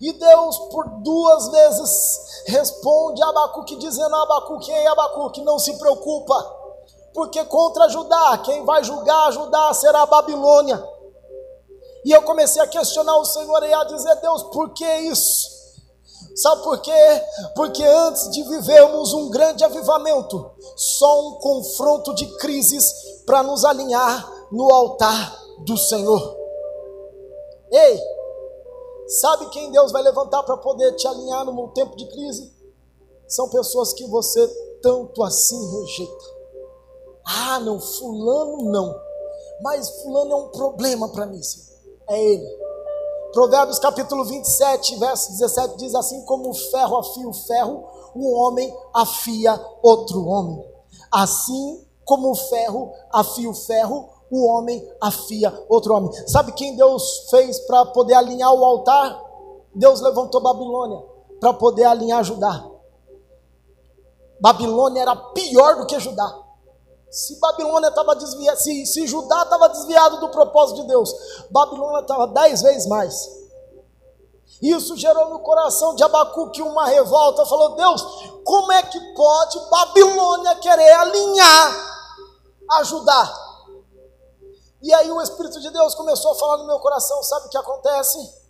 E 0.00 0.10
Deus 0.10 0.58
por 0.70 0.88
duas 1.02 1.48
vezes 1.48 2.44
responde 2.46 3.22
a 3.22 3.28
Abacuque 3.28 3.76
dizendo 3.76 4.16
a 4.16 4.22
Abacuque, 4.22 4.72
ei 4.72 4.86
Abacuque, 4.86 5.42
não 5.42 5.58
se 5.58 5.76
preocupa, 5.76 6.42
porque 7.12 7.44
contra 7.44 7.90
Judá, 7.90 8.38
quem 8.38 8.64
vai 8.64 8.82
julgar 8.82 9.32
Judá 9.32 9.74
será 9.74 10.00
a 10.00 10.06
Babilônia. 10.06 10.82
E 12.06 12.10
eu 12.10 12.22
comecei 12.22 12.62
a 12.62 12.66
questionar 12.66 13.18
o 13.18 13.26
Senhor 13.26 13.62
e 13.64 13.74
a 13.74 13.84
dizer, 13.84 14.16
Deus, 14.22 14.44
por 14.44 14.70
que 14.70 14.96
isso? 15.00 15.61
Sabe 16.34 16.62
por 16.62 16.80
quê? 16.80 17.22
Porque 17.54 17.82
antes 17.82 18.30
de 18.30 18.42
vivermos 18.44 19.12
um 19.12 19.30
grande 19.30 19.64
avivamento, 19.64 20.50
só 20.76 21.28
um 21.28 21.32
confronto 21.34 22.14
de 22.14 22.26
crises 22.38 23.22
para 23.26 23.42
nos 23.42 23.64
alinhar 23.64 24.30
no 24.50 24.72
altar 24.72 25.38
do 25.64 25.76
Senhor. 25.76 26.36
Ei, 27.70 28.00
sabe 29.20 29.48
quem 29.50 29.70
Deus 29.70 29.92
vai 29.92 30.02
levantar 30.02 30.42
para 30.42 30.56
poder 30.56 30.92
te 30.96 31.06
alinhar 31.06 31.44
num 31.44 31.68
tempo 31.68 31.96
de 31.96 32.06
crise? 32.08 32.52
São 33.28 33.48
pessoas 33.48 33.92
que 33.92 34.06
você 34.06 34.46
tanto 34.82 35.22
assim 35.22 35.80
rejeita. 35.80 36.24
Ah, 37.24 37.60
não, 37.60 37.80
fulano 37.80 38.70
não. 38.70 38.94
Mas 39.62 39.88
fulano 40.02 40.32
é 40.32 40.36
um 40.36 40.48
problema 40.48 41.08
para 41.08 41.26
mim, 41.26 41.42
Senhor. 41.42 41.78
É 42.08 42.22
ele. 42.22 42.71
Provérbios 43.32 43.78
capítulo 43.78 44.26
27, 44.26 44.96
verso 44.96 45.32
17 45.32 45.76
diz 45.76 45.94
assim: 45.94 46.22
Como 46.26 46.50
o 46.50 46.54
ferro 46.54 46.98
afia 46.98 47.26
o 47.26 47.32
ferro, 47.32 47.84
o 48.14 48.32
homem 48.34 48.76
afia 48.92 49.58
outro 49.82 50.26
homem. 50.26 50.62
Assim 51.10 51.82
como 52.04 52.30
o 52.30 52.34
ferro 52.34 52.92
afia 53.10 53.48
o 53.48 53.54
ferro, 53.54 54.08
o 54.30 54.46
homem 54.46 54.86
afia 55.00 55.52
outro 55.68 55.94
homem. 55.94 56.12
Sabe 56.26 56.52
quem 56.52 56.76
Deus 56.76 57.28
fez 57.30 57.58
para 57.60 57.86
poder 57.86 58.14
alinhar 58.14 58.52
o 58.52 58.64
altar? 58.64 59.18
Deus 59.74 60.00
levantou 60.02 60.40
Babilônia 60.42 61.02
para 61.40 61.54
poder 61.54 61.84
alinhar 61.84 62.22
Judá. 62.22 62.66
Babilônia 64.40 65.02
era 65.02 65.16
pior 65.16 65.76
do 65.76 65.86
que 65.86 65.98
Judá. 65.98 66.41
Se 67.12 67.38
Babilônia 67.38 67.88
estava 67.88 68.16
desviada, 68.16 68.58
se, 68.58 68.86
se 68.86 69.06
Judá 69.06 69.42
estava 69.42 69.68
desviado 69.68 70.18
do 70.18 70.30
propósito 70.30 70.80
de 70.80 70.88
Deus, 70.88 71.14
Babilônia 71.50 72.00
estava 72.00 72.26
dez 72.28 72.62
vezes 72.62 72.86
mais. 72.86 73.42
Isso 74.62 74.96
gerou 74.96 75.28
no 75.28 75.40
coração 75.40 75.94
de 75.94 76.02
Abacuque 76.02 76.62
uma 76.62 76.86
revolta. 76.86 77.44
Falou: 77.44 77.74
Deus, 77.74 78.02
como 78.44 78.72
é 78.72 78.82
que 78.84 78.98
pode 79.14 79.58
Babilônia 79.68 80.54
querer 80.56 80.90
alinhar 80.92 82.16
a 82.70 82.82
Judá? 82.82 83.42
E 84.80 84.94
aí 84.94 85.10
o 85.10 85.20
Espírito 85.20 85.60
de 85.60 85.68
Deus 85.68 85.94
começou 85.94 86.32
a 86.32 86.36
falar 86.36 86.56
no 86.58 86.66
meu 86.66 86.78
coração: 86.78 87.22
sabe 87.24 87.46
o 87.46 87.50
que 87.50 87.58
acontece? 87.58 88.42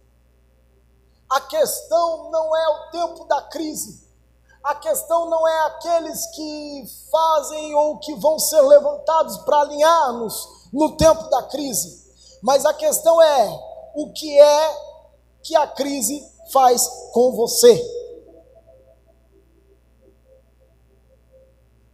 A 1.28 1.40
questão 1.40 2.30
não 2.30 2.54
é 2.54 2.68
o 2.68 2.90
tempo 2.92 3.24
da 3.24 3.42
crise, 3.42 4.06
a 4.64 4.74
questão 4.76 5.28
não 5.28 5.46
é 5.46 5.66
aqueles 5.66 6.26
que 6.26 6.84
fazem 7.10 7.74
ou 7.74 7.98
que 7.98 8.14
vão 8.14 8.38
ser 8.38 8.60
levantados 8.60 9.38
para 9.38 9.60
alinhar-nos 9.60 10.48
no 10.72 10.96
tempo 10.96 11.28
da 11.28 11.42
crise, 11.44 12.02
mas 12.40 12.64
a 12.64 12.72
questão 12.72 13.20
é 13.20 13.60
o 13.94 14.12
que 14.12 14.40
é 14.40 14.92
que 15.42 15.56
a 15.56 15.66
crise 15.66 16.24
faz 16.52 16.88
com 17.12 17.32
você. 17.32 18.02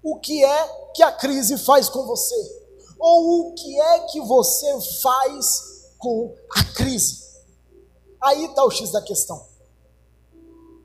O 0.03 0.19
que 0.21 0.45
é 0.45 0.69
que 0.95 1.03
a 1.03 1.13
crise 1.13 1.59
faz 1.59 1.89
com 1.89 2.07
você? 2.07 2.35
Ou 2.99 3.41
o 3.41 3.55
que 3.55 3.81
é 3.81 4.01
que 4.01 4.21
você 4.21 4.81
faz 5.03 5.95
com 5.99 6.35
a 6.57 6.65
crise? 6.75 7.27
Aí 8.21 8.45
está 8.47 8.65
o 8.65 8.71
X 8.71 8.91
da 8.91 9.03
questão. 9.03 9.47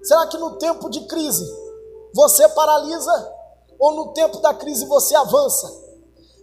Será 0.03 0.27
que 0.27 0.37
no 0.37 0.57
tempo 0.57 0.89
de 0.89 1.05
crise 1.07 1.45
você 2.13 2.47
paralisa 2.49 3.33
ou 3.79 3.93
no 3.93 4.13
tempo 4.13 4.39
da 4.39 4.53
crise 4.53 4.85
você 4.85 5.15
avança? 5.15 5.83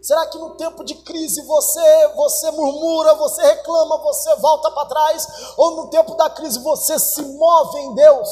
Será 0.03 0.27
que 0.27 0.39
no 0.39 0.57
tempo 0.57 0.83
de 0.83 0.95
crise 0.95 1.43
você 1.43 2.09
você 2.17 2.51
murmura, 2.51 3.15
você 3.15 3.43
reclama, 3.43 3.99
você 3.99 4.35
volta 4.37 4.71
para 4.71 4.89
trás 4.89 5.29
ou 5.57 5.77
no 5.77 5.91
tempo 5.91 6.15
da 6.17 6.29
crise 6.31 6.59
você 6.59 6.99
se 6.99 7.23
move 7.23 7.79
em 7.79 7.95
Deus? 7.95 8.29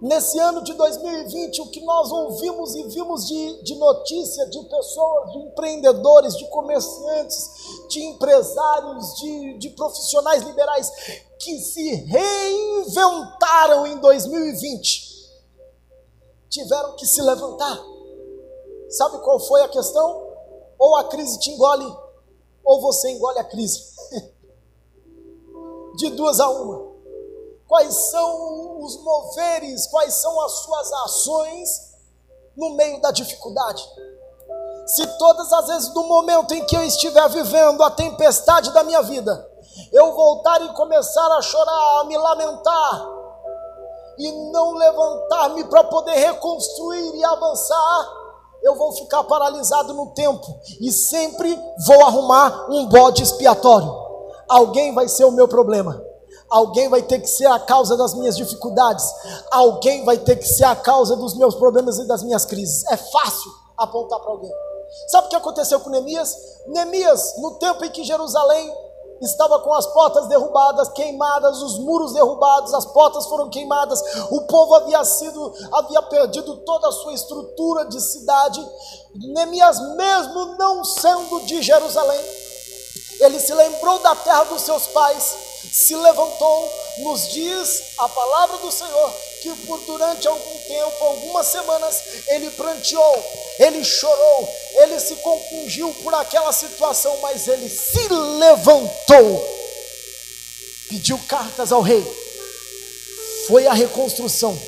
Nesse 0.00 0.38
ano 0.38 0.62
de 0.62 0.74
2020, 0.74 1.62
o 1.62 1.70
que 1.70 1.80
nós 1.80 2.12
ouvimos 2.12 2.74
e 2.74 2.82
vimos 2.88 3.26
de, 3.26 3.62
de 3.62 3.74
notícia 3.76 4.46
de 4.50 4.62
pessoas, 4.64 5.32
de 5.32 5.38
empreendedores, 5.38 6.36
de 6.36 6.46
comerciantes, 6.50 7.50
de 7.88 8.04
empresários, 8.04 9.14
de, 9.16 9.58
de 9.58 9.70
profissionais 9.70 10.42
liberais 10.42 10.92
que 11.38 11.58
se 11.60 11.94
reinventaram 11.94 13.86
em 13.86 13.96
2020 13.96 15.15
tiveram 16.48 16.96
que 16.96 17.06
se 17.06 17.20
levantar. 17.22 17.78
Sabe 18.88 19.18
qual 19.18 19.38
foi 19.40 19.62
a 19.62 19.68
questão? 19.68 20.26
Ou 20.78 20.96
a 20.96 21.04
crise 21.04 21.38
te 21.40 21.50
engole, 21.50 21.96
ou 22.64 22.80
você 22.80 23.10
engole 23.10 23.38
a 23.38 23.44
crise. 23.44 23.82
De 25.96 26.10
duas 26.10 26.40
a 26.40 26.48
uma. 26.50 26.94
Quais 27.66 28.10
são 28.10 28.80
os 28.80 29.02
moveres, 29.02 29.86
quais 29.88 30.14
são 30.14 30.40
as 30.42 30.52
suas 30.52 30.92
ações 30.92 31.94
no 32.56 32.70
meio 32.70 33.00
da 33.00 33.10
dificuldade? 33.10 33.82
Se 34.86 35.04
todas 35.18 35.52
as 35.52 35.66
vezes 35.66 35.88
do 35.88 36.04
momento 36.04 36.54
em 36.54 36.64
que 36.64 36.76
eu 36.76 36.84
estiver 36.84 37.28
vivendo 37.30 37.82
a 37.82 37.90
tempestade 37.90 38.70
da 38.72 38.84
minha 38.84 39.02
vida, 39.02 39.50
eu 39.92 40.14
voltar 40.14 40.62
e 40.62 40.72
começar 40.74 41.26
a 41.36 41.42
chorar, 41.42 42.00
a 42.00 42.04
me 42.04 42.16
lamentar, 42.16 43.15
e 44.18 44.32
não 44.50 44.74
levantar-me 44.74 45.64
para 45.64 45.84
poder 45.84 46.14
reconstruir 46.14 47.14
e 47.16 47.24
avançar, 47.24 48.12
eu 48.62 48.74
vou 48.74 48.92
ficar 48.92 49.22
paralisado 49.24 49.94
no 49.94 50.08
tempo 50.08 50.46
e 50.80 50.90
sempre 50.90 51.58
vou 51.86 52.04
arrumar 52.04 52.66
um 52.70 52.86
bode 52.86 53.22
expiatório. 53.22 53.92
Alguém 54.48 54.94
vai 54.94 55.08
ser 55.08 55.24
o 55.24 55.32
meu 55.32 55.46
problema. 55.46 56.02
Alguém 56.48 56.88
vai 56.88 57.02
ter 57.02 57.20
que 57.20 57.26
ser 57.26 57.46
a 57.46 57.58
causa 57.58 57.96
das 57.96 58.14
minhas 58.14 58.36
dificuldades. 58.36 59.04
Alguém 59.50 60.04
vai 60.04 60.18
ter 60.18 60.36
que 60.36 60.46
ser 60.46 60.64
a 60.64 60.76
causa 60.76 61.16
dos 61.16 61.34
meus 61.34 61.54
problemas 61.54 61.98
e 61.98 62.06
das 62.06 62.22
minhas 62.22 62.44
crises. 62.44 62.84
É 62.90 62.96
fácil 62.96 63.50
apontar 63.76 64.20
para 64.20 64.30
alguém. 64.30 64.52
Sabe 65.08 65.26
o 65.26 65.30
que 65.30 65.36
aconteceu 65.36 65.80
com 65.80 65.90
Neemias? 65.90 66.36
Neemias, 66.68 67.36
no 67.38 67.54
tempo 67.58 67.84
em 67.84 67.90
que 67.90 68.04
Jerusalém 68.04 68.72
estava 69.20 69.60
com 69.60 69.72
as 69.72 69.86
portas 69.86 70.26
derrubadas, 70.26 70.88
queimadas, 70.90 71.62
os 71.62 71.78
muros 71.78 72.12
derrubados, 72.12 72.74
as 72.74 72.86
portas 72.86 73.26
foram 73.26 73.48
queimadas, 73.48 74.02
o 74.30 74.42
povo 74.42 74.74
havia 74.74 75.04
sido, 75.04 75.52
havia 75.72 76.02
perdido 76.02 76.56
toda 76.58 76.88
a 76.88 76.92
sua 76.92 77.14
estrutura 77.14 77.86
de 77.86 78.00
cidade. 78.00 78.66
Neemias, 79.14 79.78
mesmo 79.96 80.56
não 80.58 80.84
sendo 80.84 81.40
de 81.46 81.62
Jerusalém, 81.62 82.20
ele 83.20 83.40
se 83.40 83.54
lembrou 83.54 83.98
da 84.00 84.14
terra 84.14 84.44
dos 84.44 84.62
seus 84.62 84.86
pais, 84.88 85.45
se 85.72 85.94
levantou, 85.96 86.72
nos 86.98 87.32
diz 87.32 87.82
a 87.98 88.08
palavra 88.08 88.58
do 88.58 88.70
Senhor, 88.70 89.14
que 89.42 89.54
por 89.66 89.80
durante 89.80 90.26
algum 90.26 90.58
tempo, 90.58 91.04
algumas 91.04 91.46
semanas, 91.46 92.02
ele 92.28 92.50
pranteou, 92.50 93.24
ele 93.58 93.84
chorou, 93.84 94.48
ele 94.74 94.98
se 94.98 95.16
compungiu 95.16 95.92
por 96.02 96.14
aquela 96.14 96.52
situação, 96.52 97.18
mas 97.20 97.46
ele 97.46 97.68
se 97.68 98.08
levantou, 98.08 99.56
pediu 100.88 101.18
cartas 101.28 101.72
ao 101.72 101.82
rei, 101.82 102.04
foi 103.46 103.66
a 103.66 103.72
reconstrução, 103.72 104.60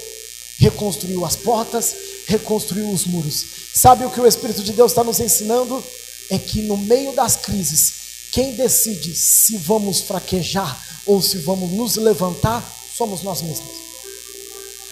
reconstruiu 0.59 1.25
as 1.25 1.35
portas, 1.37 1.95
reconstruiu 2.27 2.91
os 2.91 3.05
muros. 3.05 3.45
Sabe 3.75 4.05
o 4.05 4.11
que 4.11 4.21
o 4.21 4.27
Espírito 4.27 4.63
de 4.63 4.73
Deus 4.73 4.93
está 4.93 5.03
nos 5.03 5.19
ensinando? 5.19 5.83
É 6.31 6.39
que 6.39 6.63
no 6.63 6.77
meio 6.77 7.13
das 7.13 7.37
crises, 7.37 7.93
quem 8.31 8.53
decide 8.53 9.15
se 9.15 9.57
vamos 9.57 10.03
fraquejar 10.03 10.88
ou 11.09 11.23
se 11.23 11.39
vamos 11.39 11.71
nos 11.71 11.97
levantar, 11.97 12.63
somos 12.95 13.23
nós 13.23 13.41
mesmos. 13.41 13.89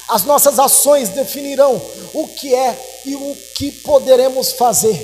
As 0.09 0.24
nossas 0.24 0.59
ações 0.59 1.11
definirão 1.11 1.74
o 2.14 2.26
que 2.29 2.55
é 2.55 3.02
e 3.05 3.14
o 3.14 3.37
que 3.55 3.70
poderemos 3.70 4.52
fazer. 4.52 4.98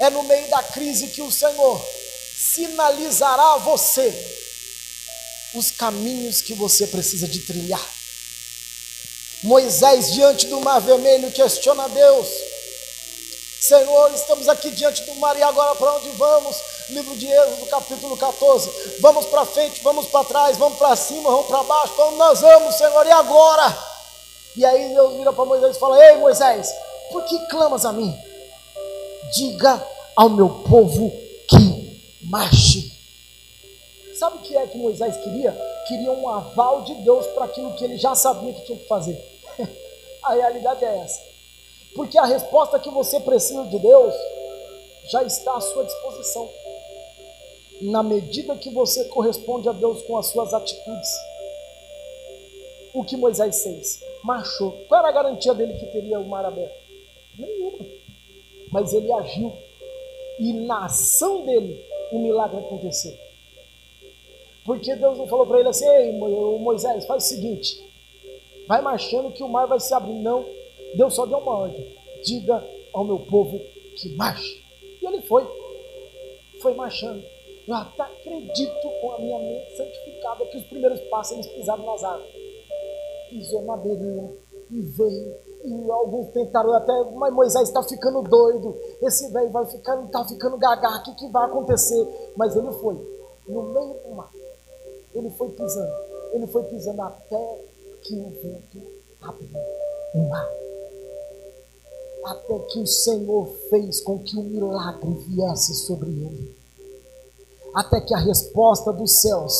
É 0.00 0.10
no 0.10 0.24
meio 0.24 0.50
da 0.50 0.60
crise 0.62 1.06
que 1.06 1.22
o 1.22 1.30
Senhor 1.30 1.80
sinalizará 2.36 3.54
a 3.54 3.58
você 3.58 4.12
os 5.54 5.70
caminhos 5.70 6.40
que 6.40 6.54
você 6.54 6.88
precisa 6.88 7.28
de 7.28 7.38
trilhar. 7.40 7.86
Moisés, 9.44 10.12
diante 10.12 10.46
do 10.48 10.60
mar 10.60 10.80
vermelho, 10.80 11.30
questiona 11.30 11.88
Deus: 11.88 12.26
Senhor, 13.60 14.12
estamos 14.14 14.48
aqui 14.48 14.70
diante 14.70 15.02
do 15.04 15.14
mar 15.16 15.36
e 15.36 15.42
agora 15.42 15.76
para 15.76 15.94
onde 15.94 16.10
vamos? 16.10 16.56
Livro 16.92 17.16
de 17.16 17.26
Êxodo, 17.26 17.66
capítulo 17.70 18.16
14. 18.18 18.98
Vamos 19.00 19.24
para 19.26 19.46
frente, 19.46 19.82
vamos 19.82 20.08
para 20.08 20.24
trás, 20.26 20.58
vamos 20.58 20.76
para 20.76 20.94
cima, 20.94 21.30
vamos 21.30 21.46
para 21.46 21.62
baixo, 21.62 21.94
onde 22.02 22.16
nós 22.16 22.40
vamos, 22.42 22.74
Senhor, 22.74 23.06
e 23.06 23.10
agora? 23.10 23.78
E 24.54 24.62
aí 24.62 24.92
Deus 24.92 25.16
vira 25.16 25.32
para 25.32 25.44
Moisés 25.46 25.74
e 25.74 25.80
fala: 25.80 26.04
Ei, 26.04 26.18
Moisés, 26.18 26.70
por 27.10 27.24
que 27.24 27.38
clamas 27.46 27.86
a 27.86 27.92
mim? 27.94 28.14
Diga 29.32 29.82
ao 30.14 30.28
meu 30.28 30.50
povo 30.68 31.10
que 31.48 31.98
marche. 32.24 32.92
Sabe 34.18 34.36
o 34.36 34.40
que 34.40 34.54
é 34.54 34.66
que 34.66 34.76
Moisés 34.76 35.16
queria? 35.16 35.52
Queria 35.88 36.12
um 36.12 36.28
aval 36.28 36.82
de 36.82 36.94
Deus 36.96 37.26
para 37.28 37.46
aquilo 37.46 37.72
que 37.74 37.84
ele 37.84 37.96
já 37.96 38.14
sabia 38.14 38.52
que 38.52 38.66
tinha 38.66 38.78
que 38.78 38.86
fazer. 38.86 39.18
a 40.24 40.34
realidade 40.34 40.84
é 40.84 40.98
essa. 40.98 41.22
Porque 41.96 42.18
a 42.18 42.26
resposta 42.26 42.78
que 42.78 42.90
você 42.90 43.18
precisa 43.18 43.64
de 43.64 43.78
Deus 43.78 44.14
já 45.10 45.22
está 45.22 45.56
à 45.56 45.60
sua 45.60 45.84
disposição. 45.84 46.61
Na 47.82 48.02
medida 48.02 48.56
que 48.56 48.70
você 48.70 49.04
corresponde 49.06 49.68
a 49.68 49.72
Deus 49.72 50.02
com 50.02 50.16
as 50.16 50.26
suas 50.26 50.54
atitudes. 50.54 51.10
O 52.94 53.02
que 53.02 53.16
Moisés 53.16 53.62
fez? 53.62 54.04
Marchou. 54.22 54.72
Qual 54.88 55.00
era 55.00 55.08
a 55.08 55.12
garantia 55.12 55.54
dele 55.54 55.74
que 55.74 55.86
teria 55.86 56.20
o 56.20 56.28
mar 56.28 56.44
aberto? 56.44 56.76
Nenhuma. 57.36 57.84
Mas 58.70 58.92
ele 58.92 59.10
agiu. 59.12 59.52
E 60.38 60.52
na 60.52 60.84
ação 60.84 61.44
dele, 61.44 61.84
o 62.12 62.18
milagre 62.18 62.58
aconteceu. 62.58 63.16
Porque 64.64 64.94
Deus 64.94 65.18
não 65.18 65.26
falou 65.26 65.46
para 65.46 65.58
ele 65.58 65.68
assim: 65.68 65.88
Ei, 65.88 66.12
Moisés, 66.12 67.04
faz 67.06 67.24
o 67.24 67.28
seguinte, 67.28 67.82
vai 68.68 68.80
marchando 68.80 69.32
que 69.32 69.42
o 69.42 69.48
mar 69.48 69.66
vai 69.66 69.80
se 69.80 69.92
abrir. 69.92 70.14
Não, 70.14 70.46
Deus 70.94 71.14
só 71.14 71.26
deu 71.26 71.38
uma 71.38 71.56
ordem: 71.56 71.96
diga 72.24 72.64
ao 72.92 73.04
meu 73.04 73.18
povo 73.18 73.58
que 73.96 74.08
marche. 74.10 74.62
E 75.00 75.06
ele 75.06 75.22
foi, 75.22 75.44
foi 76.60 76.74
marchando. 76.74 77.24
Eu 77.72 77.76
até 77.76 78.02
acredito 78.02 78.90
com 79.00 79.12
a 79.12 79.18
minha 79.18 79.38
mente 79.38 79.74
santificada 79.74 80.44
que 80.44 80.58
os 80.58 80.64
primeiros 80.64 81.00
eles 81.30 81.46
pisaram 81.46 81.86
nas 81.86 82.04
águas. 82.04 82.28
Pisou 83.30 83.62
na 83.62 83.78
beirinha 83.78 84.30
e 84.70 84.80
veio. 84.82 85.34
E 85.64 85.90
alguns 85.90 86.30
tentaram 86.32 86.70
até, 86.74 86.92
mas 87.14 87.32
Moisés 87.32 87.68
está 87.68 87.82
ficando 87.82 88.20
doido. 88.28 88.76
Esse 89.00 89.26
velho 89.32 89.48
vai 89.48 89.64
ficando, 89.64 90.04
está 90.04 90.22
ficando 90.22 90.58
gaga, 90.58 90.98
o 90.98 91.02
que, 91.02 91.14
que 91.14 91.28
vai 91.28 91.46
acontecer? 91.46 92.32
Mas 92.36 92.54
ele 92.54 92.70
foi, 92.72 92.94
no 93.48 93.62
meio 93.62 93.94
do 94.06 94.16
mar. 94.16 94.30
Ele 95.14 95.30
foi 95.30 95.48
pisando, 95.48 95.94
ele 96.34 96.46
foi 96.48 96.64
pisando 96.64 97.00
até 97.00 97.64
que 98.02 98.14
o 98.14 98.28
vento 98.42 98.86
abriu 99.22 99.48
o 100.14 100.28
mar. 100.28 100.48
Até 102.26 102.58
que 102.58 102.80
o 102.80 102.86
Senhor 102.86 103.46
fez 103.70 104.02
com 104.02 104.18
que 104.18 104.36
o 104.36 104.42
milagre 104.42 105.10
viesse 105.26 105.74
sobre 105.74 106.10
ele. 106.10 106.61
Até 107.74 108.00
que 108.00 108.14
a 108.14 108.18
resposta 108.18 108.92
dos 108.92 109.20
céus 109.20 109.54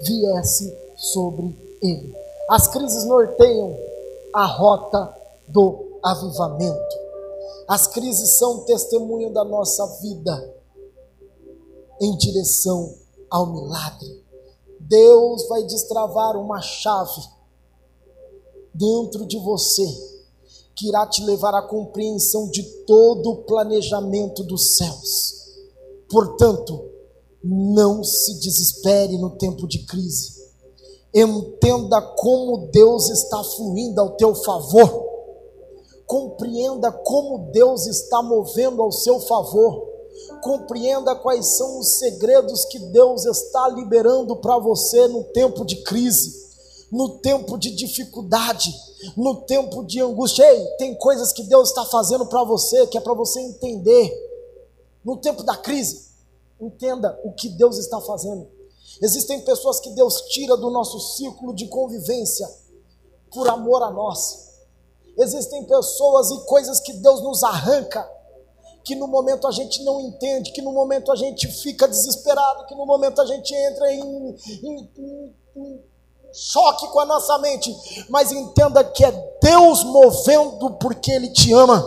viesse 0.00 0.76
sobre 0.96 1.56
ele. 1.82 2.14
As 2.48 2.68
crises 2.68 3.04
norteiam 3.04 3.76
a 4.32 4.46
rota 4.46 5.14
do 5.46 5.98
avivamento. 6.02 6.96
As 7.66 7.86
crises 7.86 8.38
são 8.38 8.64
testemunho 8.64 9.30
da 9.32 9.44
nossa 9.44 9.86
vida 10.00 10.54
em 12.00 12.16
direção 12.16 12.94
ao 13.30 13.46
milagre. 13.46 14.24
Deus 14.80 15.46
vai 15.48 15.64
destravar 15.64 16.36
uma 16.36 16.62
chave 16.62 17.20
dentro 18.72 19.26
de 19.26 19.38
você 19.38 19.84
que 20.74 20.88
irá 20.88 21.04
te 21.06 21.22
levar 21.24 21.54
à 21.54 21.62
compreensão 21.62 22.48
de 22.48 22.62
todo 22.86 23.30
o 23.30 23.36
planejamento 23.42 24.44
dos 24.44 24.76
céus. 24.76 25.34
Portanto, 26.08 26.87
não 27.42 28.02
se 28.02 28.38
desespere 28.40 29.16
no 29.18 29.30
tempo 29.30 29.66
de 29.66 29.84
crise. 29.86 30.38
Entenda 31.14 32.00
como 32.16 32.68
Deus 32.72 33.08
está 33.10 33.42
fluindo 33.42 34.00
ao 34.00 34.16
teu 34.16 34.34
favor. 34.34 35.06
Compreenda 36.06 36.90
como 36.92 37.50
Deus 37.50 37.86
está 37.86 38.22
movendo 38.22 38.82
ao 38.82 38.92
seu 38.92 39.20
favor 39.20 39.88
compreenda 40.40 41.14
quais 41.14 41.56
são 41.56 41.78
os 41.78 41.98
segredos 41.98 42.64
que 42.66 42.78
Deus 42.78 43.24
está 43.24 43.68
liberando 43.68 44.36
para 44.36 44.58
você 44.58 45.06
no 45.08 45.24
tempo 45.24 45.64
de 45.64 45.76
crise, 45.82 46.48
no 46.90 47.18
tempo 47.18 47.58
de 47.58 47.70
dificuldade, 47.70 48.72
no 49.16 49.42
tempo 49.42 49.84
de 49.84 50.00
angústia. 50.00 50.44
Ei, 50.44 50.64
tem 50.78 50.94
coisas 50.96 51.32
que 51.32 51.42
Deus 51.44 51.68
está 51.68 51.84
fazendo 51.86 52.26
para 52.26 52.44
você 52.44 52.86
que 52.86 52.98
é 52.98 53.00
para 53.00 53.14
você 53.14 53.40
entender. 53.40 54.26
No 55.04 55.16
tempo 55.16 55.42
da 55.42 55.56
crise, 55.56 56.07
entenda 56.60 57.18
o 57.24 57.32
que 57.32 57.48
Deus 57.50 57.78
está 57.78 58.00
fazendo. 58.00 58.48
Existem 59.02 59.40
pessoas 59.44 59.80
que 59.80 59.90
Deus 59.90 60.22
tira 60.28 60.56
do 60.56 60.70
nosso 60.70 60.98
círculo 61.16 61.54
de 61.54 61.68
convivência 61.68 62.48
por 63.32 63.48
amor 63.48 63.82
a 63.82 63.90
nós. 63.90 64.48
Existem 65.16 65.64
pessoas 65.64 66.30
e 66.30 66.44
coisas 66.46 66.80
que 66.80 66.92
Deus 66.94 67.22
nos 67.22 67.42
arranca 67.42 68.08
que 68.84 68.94
no 68.94 69.06
momento 69.06 69.46
a 69.46 69.50
gente 69.52 69.84
não 69.84 70.00
entende, 70.00 70.50
que 70.50 70.62
no 70.62 70.72
momento 70.72 71.12
a 71.12 71.16
gente 71.16 71.46
fica 71.46 71.86
desesperado, 71.86 72.64
que 72.66 72.74
no 72.74 72.86
momento 72.86 73.20
a 73.20 73.26
gente 73.26 73.54
entra 73.54 73.92
em, 73.92 74.00
em, 74.62 74.90
em, 74.96 75.36
em 75.56 75.84
choque 76.32 76.88
com 76.88 77.00
a 77.00 77.04
nossa 77.04 77.36
mente, 77.38 77.70
mas 78.08 78.32
entenda 78.32 78.82
que 78.82 79.04
é 79.04 79.10
Deus 79.42 79.84
movendo 79.84 80.70
porque 80.78 81.12
Ele 81.12 81.28
te 81.28 81.52
ama. 81.52 81.84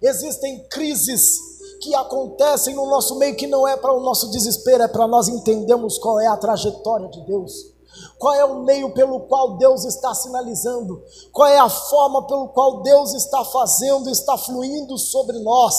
Existem 0.00 0.66
crises 0.68 1.53
que 1.80 1.94
acontecem 1.94 2.74
no 2.74 2.86
nosso 2.86 3.16
meio 3.16 3.36
que 3.36 3.46
não 3.46 3.66
é 3.66 3.76
para 3.76 3.92
o 3.92 4.00
nosso 4.00 4.30
desespero, 4.30 4.82
é 4.82 4.88
para 4.88 5.06
nós 5.06 5.28
entendermos 5.28 5.98
qual 5.98 6.20
é 6.20 6.26
a 6.26 6.36
trajetória 6.36 7.08
de 7.08 7.20
Deus. 7.26 7.74
Qual 8.18 8.34
é 8.34 8.44
o 8.44 8.62
meio 8.64 8.92
pelo 8.92 9.20
qual 9.20 9.56
Deus 9.56 9.84
está 9.84 10.14
sinalizando? 10.14 11.02
Qual 11.32 11.48
é 11.48 11.58
a 11.58 11.68
forma 11.68 12.26
pelo 12.26 12.48
qual 12.48 12.82
Deus 12.82 13.14
está 13.14 13.44
fazendo, 13.44 14.10
está 14.10 14.36
fluindo 14.36 14.98
sobre 14.98 15.38
nós? 15.40 15.74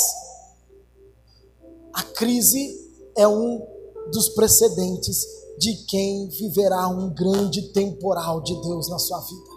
A 1.93 2.03
crise 2.03 2.73
é 3.17 3.27
um 3.27 3.65
dos 4.12 4.29
precedentes 4.29 5.25
de 5.58 5.73
quem 5.86 6.27
viverá 6.29 6.88
um 6.88 7.13
grande 7.13 7.73
temporal 7.73 8.41
de 8.41 8.53
Deus 8.62 8.89
na 8.89 8.99
sua 8.99 9.19
vida. 9.19 9.55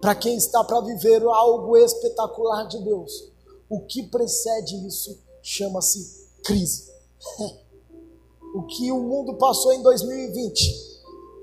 Para 0.00 0.14
quem 0.14 0.36
está 0.36 0.64
para 0.64 0.80
viver 0.80 1.22
algo 1.22 1.76
espetacular 1.76 2.66
de 2.68 2.78
Deus, 2.82 3.30
o 3.68 3.80
que 3.86 4.02
precede 4.04 4.86
isso 4.86 5.18
chama-se 5.42 6.28
crise. 6.44 6.90
o 8.54 8.62
que 8.62 8.90
o 8.90 9.00
mundo 9.00 9.34
passou 9.34 9.72
em 9.72 9.82
2020 9.82 10.90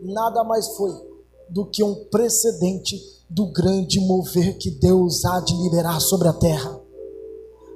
nada 0.02 0.44
mais 0.44 0.68
foi 0.70 0.92
do 1.50 1.66
que 1.66 1.84
um 1.84 2.06
precedente 2.06 3.02
do 3.30 3.48
grande 3.48 4.00
mover 4.00 4.58
que 4.58 4.72
Deus 4.72 5.26
há 5.26 5.40
de 5.40 5.54
liberar 5.56 6.00
sobre 6.00 6.28
a 6.28 6.34
terra. 6.34 6.80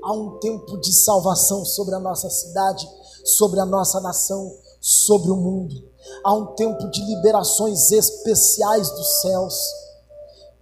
Há 0.03 0.13
um 0.13 0.39
tempo 0.39 0.77
de 0.77 0.91
salvação 0.93 1.63
sobre 1.65 1.93
a 1.93 1.99
nossa 1.99 2.29
cidade, 2.29 2.87
sobre 3.23 3.59
a 3.59 3.65
nossa 3.65 3.99
nação, 4.01 4.51
sobre 4.79 5.29
o 5.29 5.35
mundo. 5.35 5.75
Há 6.23 6.33
um 6.33 6.47
tempo 6.55 6.89
de 6.89 7.01
liberações 7.05 7.91
especiais 7.91 8.89
dos 8.89 9.21
céus. 9.21 9.55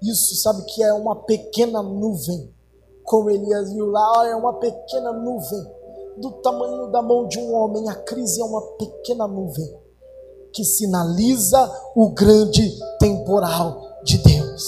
Isso, 0.01 0.35
sabe 0.35 0.63
que 0.63 0.83
é 0.83 0.93
uma 0.93 1.15
pequena 1.15 1.81
nuvem, 1.81 2.53
como 3.09 3.31
Elias 3.31 3.73
viu 3.73 3.87
lá, 3.87 4.27
é 4.27 4.35
uma 4.35 4.53
pequena 4.59 5.11
nuvem 5.11 5.65
do 6.17 6.29
tamanho 6.43 6.91
da 6.91 7.01
mão 7.01 7.27
de 7.27 7.39
um 7.39 7.55
homem. 7.55 7.89
A 7.89 7.95
crise 7.95 8.39
é 8.39 8.45
uma 8.45 8.61
pequena 8.77 9.27
nuvem 9.27 9.67
que 10.53 10.63
sinaliza 10.63 11.59
o 11.95 12.11
grande 12.11 12.71
temporal 12.99 13.81
de 14.03 14.19
Deus, 14.19 14.63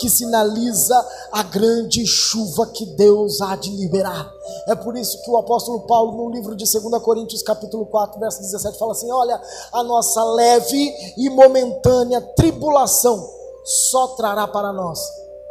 que 0.00 0.08
sinaliza 0.08 0.96
a 1.30 1.42
grande 1.42 2.06
chuva 2.06 2.68
que 2.68 2.86
Deus 2.96 3.42
há 3.42 3.54
de 3.54 3.68
liberar. 3.70 4.32
É 4.66 4.74
por 4.74 4.96
isso 4.96 5.22
que 5.22 5.30
o 5.30 5.36
apóstolo 5.36 5.80
Paulo, 5.86 6.16
no 6.16 6.30
livro 6.30 6.56
de 6.56 6.64
2 6.64 7.02
Coríntios, 7.02 7.42
capítulo 7.42 7.84
4, 7.84 8.18
verso 8.18 8.40
17, 8.40 8.78
fala 8.78 8.92
assim: 8.92 9.12
Olha, 9.12 9.38
a 9.74 9.82
nossa 9.82 10.24
leve 10.24 10.94
e 11.18 11.28
momentânea 11.28 12.22
tribulação 12.34 13.28
só 13.62 14.06
trará 14.16 14.48
para 14.48 14.72
nós 14.72 14.98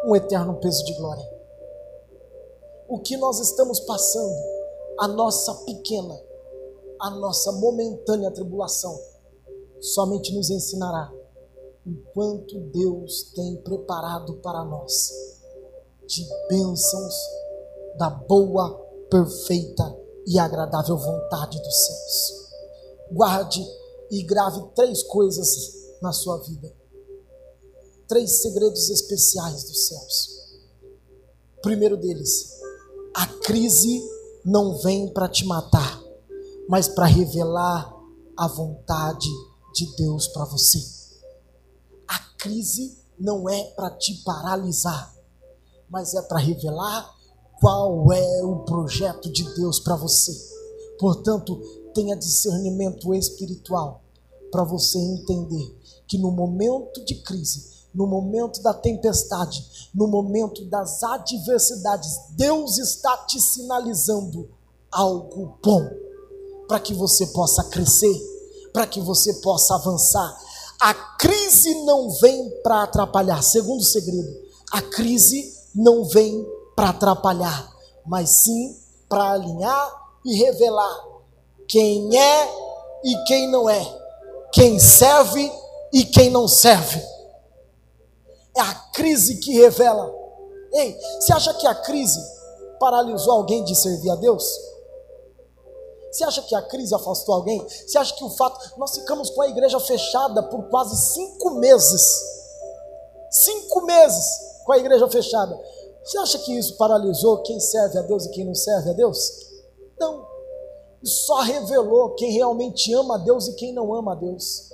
um 0.08 0.16
eterno 0.16 0.56
peso 0.56 0.84
de 0.84 0.94
glória. 0.96 1.35
O 2.88 3.00
que 3.00 3.18
nós 3.18 3.40
estamos 3.40 3.80
passando, 3.80 4.36
a 5.00 5.08
nossa 5.08 5.54
pequena, 5.66 6.22
a 7.02 7.10
nossa 7.10 7.52
momentânea 7.54 8.32
tribulação, 8.32 8.96
somente 9.80 10.34
nos 10.36 10.50
ensinará 10.52 11.12
o 11.86 12.14
quanto 12.14 12.60
Deus 12.72 13.32
tem 13.36 13.56
preparado 13.58 14.36
para 14.36 14.64
nós 14.64 15.12
de 16.08 16.28
bênçãos 16.48 17.16
da 17.98 18.10
boa, 18.10 18.78
perfeita 19.10 19.98
e 20.28 20.38
agradável 20.38 20.98
vontade 20.98 21.60
dos 21.62 21.86
céus. 21.86 22.50
Guarde 23.12 23.66
e 24.12 24.22
grave 24.24 24.62
três 24.76 25.02
coisas 25.04 25.48
na 26.02 26.12
sua 26.12 26.38
vida. 26.38 26.72
Três 28.08 28.42
segredos 28.42 28.90
especiais 28.92 29.64
dos 29.64 29.88
céus. 29.88 30.36
Primeiro 31.62 31.98
deles, 31.98 32.60
a 33.16 33.26
crise 33.46 34.04
não 34.44 34.78
vem 34.80 35.08
para 35.14 35.30
te 35.30 35.46
matar, 35.46 36.02
mas 36.68 36.90
para 36.90 37.06
revelar 37.06 37.90
a 38.36 38.46
vontade 38.46 39.30
de 39.74 39.96
Deus 39.96 40.28
para 40.28 40.44
você. 40.44 40.80
A 42.06 42.20
crise 42.38 42.98
não 43.18 43.50
é 43.50 43.64
para 43.72 43.90
te 43.92 44.16
paralisar, 44.26 45.16
mas 45.90 46.14
é 46.14 46.22
para 46.24 46.40
revelar 46.40 47.10
qual 47.62 48.12
é 48.12 48.44
o 48.44 48.66
projeto 48.66 49.32
de 49.32 49.46
Deus 49.56 49.80
para 49.80 49.96
você. 49.96 50.34
Portanto, 51.00 51.58
tenha 51.94 52.18
discernimento 52.18 53.14
espiritual 53.14 54.04
para 54.52 54.66
você 54.66 55.00
entender 55.00 56.04
que 56.06 56.18
no 56.18 56.32
momento 56.32 57.04
de 57.06 57.16
crise, 57.16 57.75
no 57.96 58.06
momento 58.06 58.62
da 58.62 58.74
tempestade, 58.74 59.90
no 59.94 60.06
momento 60.06 60.66
das 60.66 61.02
adversidades, 61.02 62.12
Deus 62.32 62.78
está 62.78 63.16
te 63.26 63.40
sinalizando 63.40 64.50
algo 64.92 65.58
bom 65.64 65.90
para 66.68 66.80
que 66.80 66.94
você 66.94 67.26
possa 67.28 67.64
crescer, 67.64 68.14
para 68.74 68.86
que 68.86 69.00
você 69.00 69.34
possa 69.36 69.76
avançar. 69.76 70.38
A 70.82 70.94
crise 70.94 71.74
não 71.86 72.10
vem 72.20 72.50
para 72.62 72.84
atrapalhar. 72.84 73.42
Segundo 73.42 73.84
segredo, 73.84 74.30
a 74.72 74.82
crise 74.82 75.54
não 75.74 76.04
vem 76.04 76.46
para 76.76 76.90
atrapalhar, 76.90 77.74
mas 78.06 78.44
sim 78.44 78.78
para 79.08 79.32
alinhar 79.32 79.94
e 80.26 80.36
revelar 80.36 81.04
quem 81.68 82.18
é 82.18 82.50
e 83.06 83.24
quem 83.26 83.50
não 83.50 83.70
é, 83.70 83.86
quem 84.52 84.80
serve 84.80 85.50
e 85.94 86.04
quem 86.04 86.30
não 86.30 86.48
serve. 86.48 87.15
É 88.58 88.62
a 88.62 88.74
crise 88.94 89.40
que 89.40 89.54
revela. 89.54 90.14
Ei, 90.74 90.98
você 91.20 91.34
acha 91.34 91.54
que 91.56 91.68
a 91.68 91.76
crise 91.76 92.20
paralisou 92.80 93.34
alguém 93.34 93.64
de 93.64 93.76
servir 93.76 94.10
a 94.10 94.16
Deus? 94.16 94.44
Você 96.12 96.24
acha 96.24 96.42
que 96.44 96.56
a 96.56 96.62
crise 96.62 96.96
afastou 96.96 97.36
alguém? 97.36 97.66
Você 97.68 97.98
acha 97.98 98.16
que 98.16 98.24
o 98.24 98.30
fato. 98.30 98.78
Nós 98.78 98.96
ficamos 98.96 99.30
com 99.30 99.42
a 99.42 99.50
igreja 99.50 99.80
fechada 99.82 100.44
por 100.44 100.70
quase 100.70 100.96
cinco 101.14 101.52
meses. 101.56 102.02
Cinco 103.30 103.82
meses 103.82 104.26
com 104.66 104.72
a 104.72 104.78
igreja 104.78 105.10
fechada. 105.10 105.60
Você 106.04 106.18
acha 106.18 106.40
que 106.40 106.58
isso 106.58 106.78
paralisou 106.78 107.42
quem 107.44 107.60
serve 107.60 107.98
a 107.98 108.02
Deus 108.04 108.26
e 108.26 108.30
quem 108.30 108.46
não 108.46 108.56
serve 108.56 108.92
a 108.92 108.94
Deus? 108.94 109.18
Não. 110.00 110.26
Isso 111.04 111.26
só 111.26 111.42
revelou 111.42 112.16
quem 112.16 112.32
realmente 112.32 112.94
ama 112.94 113.16
a 113.16 113.18
Deus 113.18 113.48
e 113.50 113.54
quem 113.56 113.74
não 113.74 113.94
ama 113.94 114.14
a 114.14 114.16
Deus. 114.16 114.70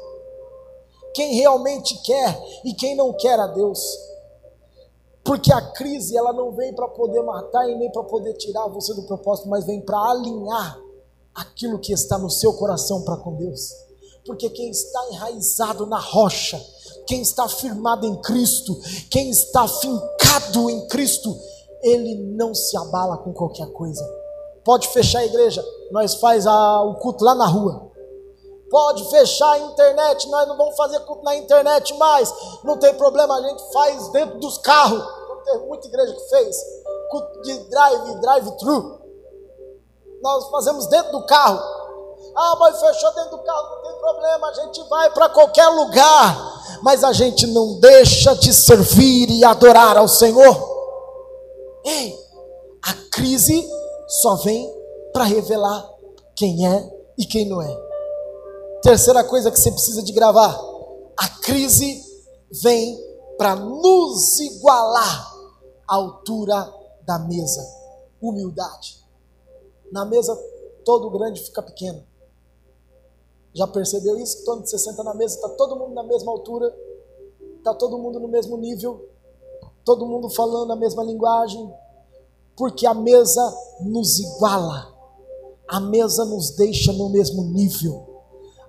Quem 1.13 1.35
realmente 1.35 2.01
quer 2.03 2.41
e 2.63 2.73
quem 2.73 2.95
não 2.95 3.13
quer 3.13 3.39
a 3.39 3.47
Deus. 3.47 3.79
Porque 5.23 5.53
a 5.53 5.61
crise 5.61 6.17
ela 6.17 6.33
não 6.33 6.51
vem 6.51 6.73
para 6.73 6.87
poder 6.87 7.21
matar 7.21 7.69
e 7.69 7.75
nem 7.75 7.91
para 7.91 8.03
poder 8.03 8.33
tirar 8.33 8.67
você 8.67 8.93
do 8.93 9.03
propósito, 9.03 9.49
mas 9.49 9.65
vem 9.65 9.81
para 9.81 9.97
alinhar 9.97 10.79
aquilo 11.33 11.79
que 11.79 11.93
está 11.93 12.17
no 12.17 12.29
seu 12.29 12.53
coração 12.53 13.03
para 13.03 13.17
com 13.17 13.35
Deus. 13.35 13.71
Porque 14.25 14.49
quem 14.49 14.69
está 14.69 15.09
enraizado 15.11 15.85
na 15.85 15.99
rocha, 15.99 16.59
quem 17.07 17.21
está 17.21 17.47
firmado 17.47 18.05
em 18.05 18.15
Cristo, 18.21 18.79
quem 19.09 19.29
está 19.29 19.67
fincado 19.67 20.69
em 20.69 20.87
Cristo, 20.87 21.35
ele 21.83 22.15
não 22.15 22.53
se 22.53 22.77
abala 22.77 23.17
com 23.17 23.33
qualquer 23.33 23.67
coisa. 23.71 24.03
Pode 24.63 24.87
fechar 24.89 25.19
a 25.19 25.25
igreja, 25.25 25.63
nós 25.91 26.15
faz 26.15 26.45
a, 26.45 26.83
o 26.83 26.95
culto 26.95 27.23
lá 27.23 27.33
na 27.33 27.47
rua. 27.47 27.90
Pode 28.71 29.07
fechar 29.11 29.51
a 29.51 29.59
internet, 29.59 30.27
nós 30.29 30.47
não 30.47 30.57
vamos 30.57 30.75
fazer 30.75 30.99
culto 31.01 31.23
na 31.23 31.35
internet 31.35 31.93
mais. 31.97 32.33
Não 32.63 32.77
tem 32.77 32.93
problema, 32.95 33.37
a 33.37 33.41
gente 33.41 33.71
faz 33.71 34.07
dentro 34.07 34.39
dos 34.39 34.57
carros. 34.57 35.03
Tem 35.45 35.59
muita 35.67 35.87
igreja 35.87 36.13
que 36.13 36.29
fez 36.29 36.57
culto 37.11 37.41
de 37.41 37.59
drive, 37.69 38.21
drive-thru 38.21 39.01
nós 40.21 40.47
fazemos 40.49 40.87
dentro 40.87 41.11
do 41.11 41.25
carro. 41.25 41.59
Ah, 42.35 42.55
mas 42.59 42.79
fechou 42.79 43.13
dentro 43.13 43.31
do 43.31 43.43
carro, 43.43 43.75
não 43.75 43.81
tem 43.83 43.99
problema, 43.99 44.47
a 44.47 44.53
gente 44.53 44.83
vai 44.87 45.09
para 45.09 45.29
qualquer 45.29 45.67
lugar, 45.67 46.79
mas 46.81 47.03
a 47.03 47.11
gente 47.11 47.45
não 47.47 47.79
deixa 47.79 48.33
de 48.35 48.53
servir 48.53 49.29
e 49.29 49.43
adorar 49.43 49.97
ao 49.97 50.07
Senhor. 50.07 50.69
Ei, 51.83 52.15
a 52.85 52.93
crise 53.11 53.67
só 54.07 54.35
vem 54.35 54.71
para 55.11 55.25
revelar 55.25 55.89
quem 56.35 56.65
é 56.65 56.89
e 57.17 57.25
quem 57.25 57.49
não 57.49 57.61
é. 57.61 57.90
Terceira 58.81 59.23
coisa 59.23 59.51
que 59.51 59.59
você 59.59 59.71
precisa 59.71 60.01
de 60.01 60.11
gravar: 60.11 60.59
a 61.17 61.27
crise 61.41 62.03
vem 62.63 62.99
para 63.37 63.55
nos 63.55 64.39
igualar 64.39 65.33
à 65.87 65.95
altura 65.95 66.73
da 67.03 67.19
mesa. 67.19 67.61
Humildade. 68.21 69.03
Na 69.91 70.05
mesa, 70.05 70.35
todo 70.85 71.09
grande 71.09 71.41
fica 71.41 71.61
pequeno. 71.61 72.03
Já 73.53 73.67
percebeu 73.67 74.17
isso? 74.17 74.43
Quando 74.45 74.65
você 74.65 74.77
senta 74.77 75.03
na 75.03 75.13
mesa, 75.13 75.35
está 75.35 75.49
todo 75.49 75.75
mundo 75.75 75.93
na 75.93 76.03
mesma 76.03 76.31
altura, 76.31 76.73
está 77.57 77.73
todo 77.73 77.97
mundo 77.97 78.19
no 78.19 78.27
mesmo 78.27 78.57
nível, 78.57 79.09
todo 79.83 80.05
mundo 80.05 80.29
falando 80.29 80.71
a 80.71 80.75
mesma 80.75 81.03
linguagem, 81.03 81.71
porque 82.55 82.85
a 82.85 82.93
mesa 82.93 83.41
nos 83.81 84.19
iguala, 84.19 84.93
a 85.67 85.79
mesa 85.79 86.23
nos 86.25 86.51
deixa 86.51 86.93
no 86.93 87.09
mesmo 87.09 87.43
nível, 87.43 88.10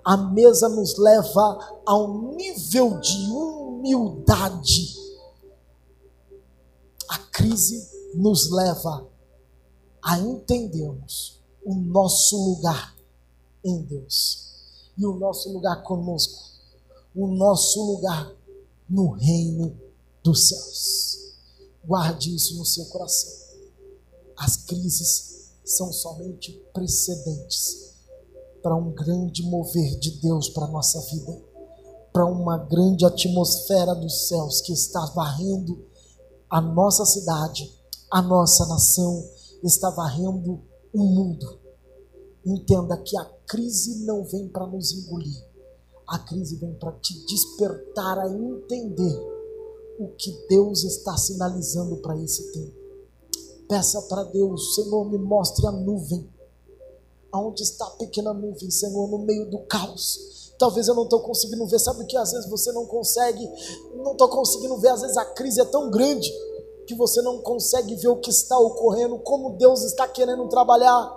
a 0.03 0.17
mesa 0.17 0.67
nos 0.67 0.97
leva 0.97 1.81
a 1.85 1.97
um 1.97 2.35
nível 2.35 2.99
de 2.99 3.29
humildade. 3.31 4.95
A 7.09 7.17
crise 7.17 7.89
nos 8.15 8.51
leva 8.51 9.07
a 10.03 10.19
entendermos 10.19 11.41
o 11.65 11.73
nosso 11.73 12.35
lugar 12.35 12.95
em 13.63 13.81
Deus 13.83 14.91
e 14.97 15.05
o 15.05 15.15
nosso 15.15 15.51
lugar 15.53 15.81
conosco, 15.83 16.43
o 17.15 17.27
nosso 17.27 17.81
lugar 17.81 18.29
no 18.89 19.11
reino 19.11 19.79
dos 20.21 20.49
céus. 20.49 21.35
Guarde 21.85 22.35
isso 22.35 22.57
no 22.57 22.65
seu 22.65 22.85
coração. 22.85 23.31
As 24.35 24.57
crises 24.57 25.53
são 25.63 25.93
somente 25.93 26.51
precedentes 26.73 27.92
para 28.63 28.75
um 28.75 28.91
grande 28.93 29.43
mover 29.43 29.99
de 29.99 30.21
Deus 30.21 30.49
para 30.49 30.65
a 30.65 30.71
nossa 30.71 30.99
vida, 31.11 31.39
para 32.11 32.25
uma 32.25 32.57
grande 32.57 33.05
atmosfera 33.05 33.93
dos 33.93 34.27
céus 34.27 34.61
que 34.61 34.71
está 34.71 35.05
varrendo 35.13 35.85
a 36.49 36.61
nossa 36.61 37.05
cidade, 37.05 37.69
a 38.11 38.21
nossa 38.21 38.65
nação 38.67 39.23
está 39.63 39.89
varrendo 39.89 40.61
o 40.93 41.03
mundo. 41.03 41.59
Entenda 42.45 42.95
que 42.97 43.17
a 43.17 43.25
crise 43.47 44.05
não 44.05 44.23
vem 44.23 44.47
para 44.47 44.67
nos 44.67 44.91
engolir. 44.91 45.43
A 46.07 46.19
crise 46.19 46.57
vem 46.57 46.73
para 46.75 46.91
te 46.99 47.25
despertar 47.25 48.19
a 48.19 48.27
entender 48.27 49.19
o 49.99 50.09
que 50.09 50.31
Deus 50.47 50.83
está 50.83 51.17
sinalizando 51.17 51.97
para 51.97 52.21
esse 52.21 52.51
tempo. 52.51 52.75
Peça 53.67 54.01
para 54.03 54.23
Deus, 54.25 54.75
Senhor, 54.75 55.09
me 55.09 55.17
mostre 55.17 55.65
a 55.65 55.71
nuvem. 55.71 56.29
Aonde 57.33 57.63
está 57.63 57.83
a 57.87 57.91
pequena 57.91 58.31
nuvem, 58.31 58.69
Senhor, 58.69 59.09
no 59.09 59.17
meio 59.25 59.49
do 59.49 59.57
caos? 59.65 60.53
Talvez 60.59 60.87
eu 60.87 60.93
não 60.93 61.05
estou 61.05 61.19
conseguindo 61.21 61.65
ver. 61.65 61.79
Sabe 61.79 62.05
que 62.05 62.15
às 62.15 62.31
vezes 62.31 62.47
você 62.47 62.71
não 62.71 62.85
consegue, 62.85 63.43
não 63.95 64.11
estou 64.11 64.29
conseguindo 64.29 64.77
ver. 64.77 64.89
Às 64.89 65.01
vezes 65.01 65.17
a 65.17 65.25
crise 65.25 65.59
é 65.59 65.65
tão 65.65 65.89
grande 65.89 66.31
que 66.85 66.93
você 66.93 67.23
não 67.23 67.41
consegue 67.41 67.95
ver 67.95 68.09
o 68.09 68.19
que 68.19 68.29
está 68.29 68.57
ocorrendo, 68.59 69.17
como 69.19 69.57
Deus 69.57 69.83
está 69.83 70.07
querendo 70.07 70.47
trabalhar. 70.47 71.11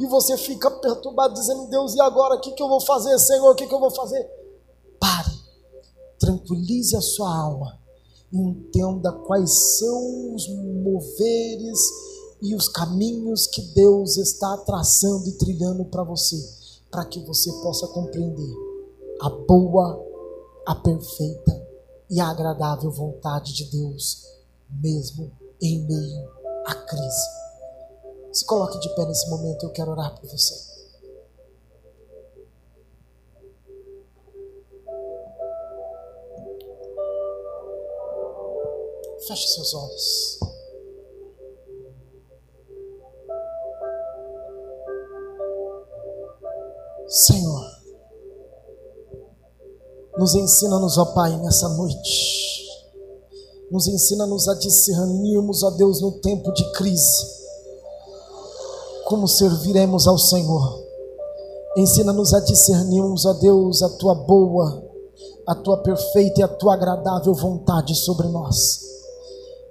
E 0.00 0.06
você 0.06 0.34
fica 0.38 0.70
perturbado, 0.70 1.34
dizendo: 1.34 1.68
Deus, 1.68 1.94
e 1.94 2.00
agora? 2.00 2.36
O 2.36 2.40
que, 2.40 2.52
que 2.52 2.62
eu 2.62 2.68
vou 2.68 2.80
fazer, 2.80 3.18
Senhor? 3.18 3.50
O 3.50 3.54
que, 3.54 3.66
que 3.66 3.74
eu 3.74 3.80
vou 3.80 3.90
fazer? 3.90 4.26
Pare, 4.98 5.30
tranquilize 6.18 6.96
a 6.96 7.02
sua 7.02 7.36
alma, 7.36 7.78
entenda 8.32 9.12
quais 9.12 9.78
são 9.78 10.34
os 10.34 10.48
moveres 10.48 11.78
e 12.42 12.54
os 12.54 12.68
caminhos 12.68 13.46
que 13.46 13.62
Deus 13.74 14.16
está 14.16 14.56
traçando 14.58 15.28
e 15.28 15.32
trilhando 15.32 15.84
para 15.84 16.02
você, 16.02 16.36
para 16.90 17.04
que 17.04 17.20
você 17.20 17.52
possa 17.62 17.86
compreender 17.88 18.54
a 19.20 19.28
boa, 19.30 20.02
a 20.66 20.74
perfeita 20.74 21.68
e 22.10 22.20
a 22.20 22.28
agradável 22.28 22.90
vontade 22.90 23.52
de 23.52 23.64
Deus 23.70 24.30
mesmo 24.70 25.30
em 25.60 25.82
meio 25.86 26.30
à 26.66 26.74
crise. 26.74 27.40
Se 28.32 28.44
coloque 28.46 28.78
de 28.78 28.94
pé 28.94 29.04
nesse 29.06 29.28
momento, 29.28 29.64
eu 29.64 29.72
quero 29.72 29.90
orar 29.90 30.18
por 30.18 30.28
você. 30.30 30.70
Feche 39.26 39.48
seus 39.48 39.74
olhos. 39.74 40.59
Senhor, 47.10 47.66
Nos 50.16 50.36
ensina-nos, 50.36 50.96
ó 50.96 51.06
Pai, 51.06 51.36
nessa 51.38 51.68
noite. 51.70 52.60
Nos 53.68 53.88
ensina-nos 53.88 54.46
a 54.48 54.54
discernirmos, 54.54 55.64
ó 55.64 55.70
Deus, 55.70 56.00
no 56.00 56.20
tempo 56.20 56.52
de 56.52 56.70
crise. 56.70 57.26
Como 59.06 59.26
serviremos 59.26 60.06
ao 60.06 60.18
Senhor. 60.18 60.84
Ensina-nos 61.76 62.32
a 62.32 62.38
discernirmos, 62.38 63.26
ó 63.26 63.32
Deus, 63.32 63.82
a 63.82 63.88
tua 63.88 64.14
boa, 64.14 64.80
a 65.48 65.54
tua 65.56 65.78
perfeita 65.78 66.40
e 66.40 66.44
a 66.44 66.48
tua 66.48 66.74
agradável 66.74 67.34
vontade 67.34 67.96
sobre 67.96 68.28
nós. 68.28 68.82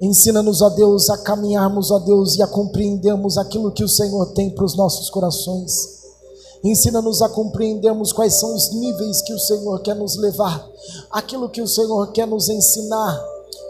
Ensina-nos, 0.02 0.62
ó 0.62 0.70
Deus, 0.72 1.10
a 1.10 1.18
caminharmos, 1.20 1.90
ó 1.90 2.00
Deus, 2.00 2.36
e 2.36 2.44
a 2.44 2.48
compreendermos 2.48 3.38
aquilo 3.38 3.72
que 3.72 3.84
o 3.84 3.90
Senhor 3.90 4.34
tem 4.34 4.54
para 4.54 4.66
os 4.66 4.76
nossos 4.76 5.10
corações. 5.10 5.99
Ensina-nos 6.64 7.22
a 7.22 7.30
compreendermos 7.30 8.12
quais 8.12 8.40
são 8.40 8.54
os 8.54 8.72
níveis 8.74 9.22
que 9.22 9.34
o 9.34 9.40
Senhor 9.40 9.80
quer 9.82 9.96
nos 9.96 10.18
levar, 10.18 10.70
aquilo 11.12 11.50
que 11.50 11.62
o 11.62 11.68
Senhor 11.68 12.12
quer 12.12 12.28
nos 12.28 12.50
ensinar. 12.50 13.24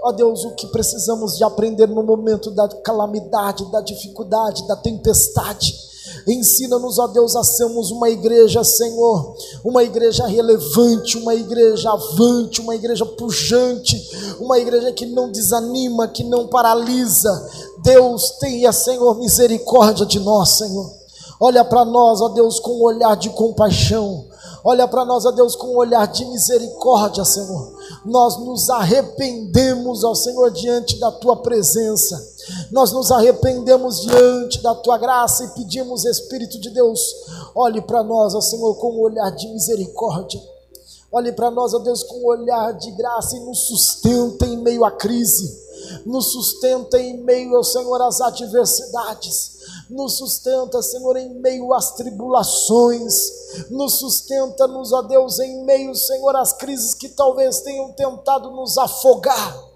Ó 0.04 0.12
Deus, 0.12 0.43
o 0.45 0.56
que 0.56 0.67
precisamos 0.67 1.38
de 1.38 1.43
aprender 1.43 1.88
no 1.88 2.02
momento 2.02 2.49
da 2.52 2.67
calamidade, 2.67 3.69
da 3.71 3.82
dificuldade, 3.82 4.65
da 4.67 4.75
tempestade 4.75 5.89
Ensina-nos, 6.28 6.99
ó 6.99 7.08
Deus, 7.08 7.36
a 7.36 7.43
sermos 7.43 7.91
uma 7.91 8.10
igreja, 8.10 8.63
Senhor, 8.63 9.36
uma 9.63 9.84
igreja 9.84 10.25
relevante, 10.28 11.17
uma 11.17 11.34
igreja 11.34 11.91
avante, 11.91 12.62
uma 12.62 12.75
igreja 12.75 13.06
pujante, 13.06 13.97
uma 14.39 14.60
igreja 14.60 14.91
que 14.91 15.06
não 15.06 15.32
desanima, 15.32 16.08
que 16.08 16.23
não 16.23 16.47
paralisa. 16.47 17.49
Deus, 17.84 18.32
tenha, 18.39 18.71
Senhor, 18.71 19.17
misericórdia 19.17 20.06
de 20.06 20.19
nós, 20.19 20.58
Senhor. 20.58 20.99
Olha 21.39 21.63
para 21.63 21.86
nós, 21.86 22.19
ó 22.19 22.28
Deus, 22.30 22.60
com 22.60 22.71
um 22.71 22.84
olhar 22.84 23.15
de 23.15 23.30
compaixão. 23.30 24.28
Olha 24.62 24.86
para 24.89 25.06
nós, 25.06 25.25
ó 25.25 25.32
Deus, 25.32 25.56
com 25.56 25.67
um 25.67 25.78
olhar 25.78 26.06
de 26.06 26.25
misericórdia, 26.25 27.23
Senhor. 27.23 27.80
Nós 28.04 28.38
nos 28.39 28.69
arrependemos, 28.69 30.04
ó 30.04 30.13
Senhor, 30.13 30.52
diante 30.52 30.99
da 30.99 31.10
tua 31.13 31.38
presença. 31.38 32.21
Nós 32.71 32.91
nos 32.91 33.10
arrependemos 33.10 34.02
diante 34.02 34.62
da 34.62 34.75
tua 34.75 34.97
graça 34.97 35.45
e 35.45 35.47
pedimos, 35.49 36.04
Espírito 36.04 36.60
de 36.60 36.71
Deus, 36.71 36.99
olhe 37.56 37.82
para 37.82 38.04
nós, 38.04 38.36
ó 38.36 38.41
Senhor, 38.41 38.75
com 38.75 38.91
um 38.91 39.02
olhar 39.02 39.32
de 39.32 39.47
misericórdia. 39.47 40.41
Olhe 41.10 41.32
para 41.32 41.49
nós, 41.49 41.73
ó 41.73 41.80
Deus, 41.80 42.04
com 42.04 42.17
um 42.17 42.28
olhar 42.28 42.73
de 42.73 42.91
graça 42.91 43.38
e 43.38 43.39
nos 43.39 43.65
sustenta 43.65 44.45
em 44.45 44.58
meio 44.58 44.84
à 44.84 44.91
crise, 44.91 45.58
nos 46.06 46.34
sustenta 46.34 46.99
em 46.99 47.23
meio, 47.23 47.58
ó 47.58 47.63
Senhor, 47.63 48.02
às 48.02 48.19
adversidades 48.19 49.59
nos 49.89 50.17
sustenta, 50.17 50.82
Senhor, 50.82 51.17
em 51.17 51.34
meio 51.39 51.73
às 51.73 51.93
tribulações, 51.93 53.13
nos 53.71 53.99
sustenta-nos, 53.99 54.93
ó 54.93 55.02
Deus, 55.02 55.39
em 55.39 55.65
meio, 55.65 55.95
Senhor, 55.95 56.36
às 56.36 56.54
crises 56.54 56.93
que 56.93 57.10
talvez 57.10 57.62
tenham 57.62 57.91
tentado 57.93 58.52
nos 58.52 58.78
afogar. 58.78 59.69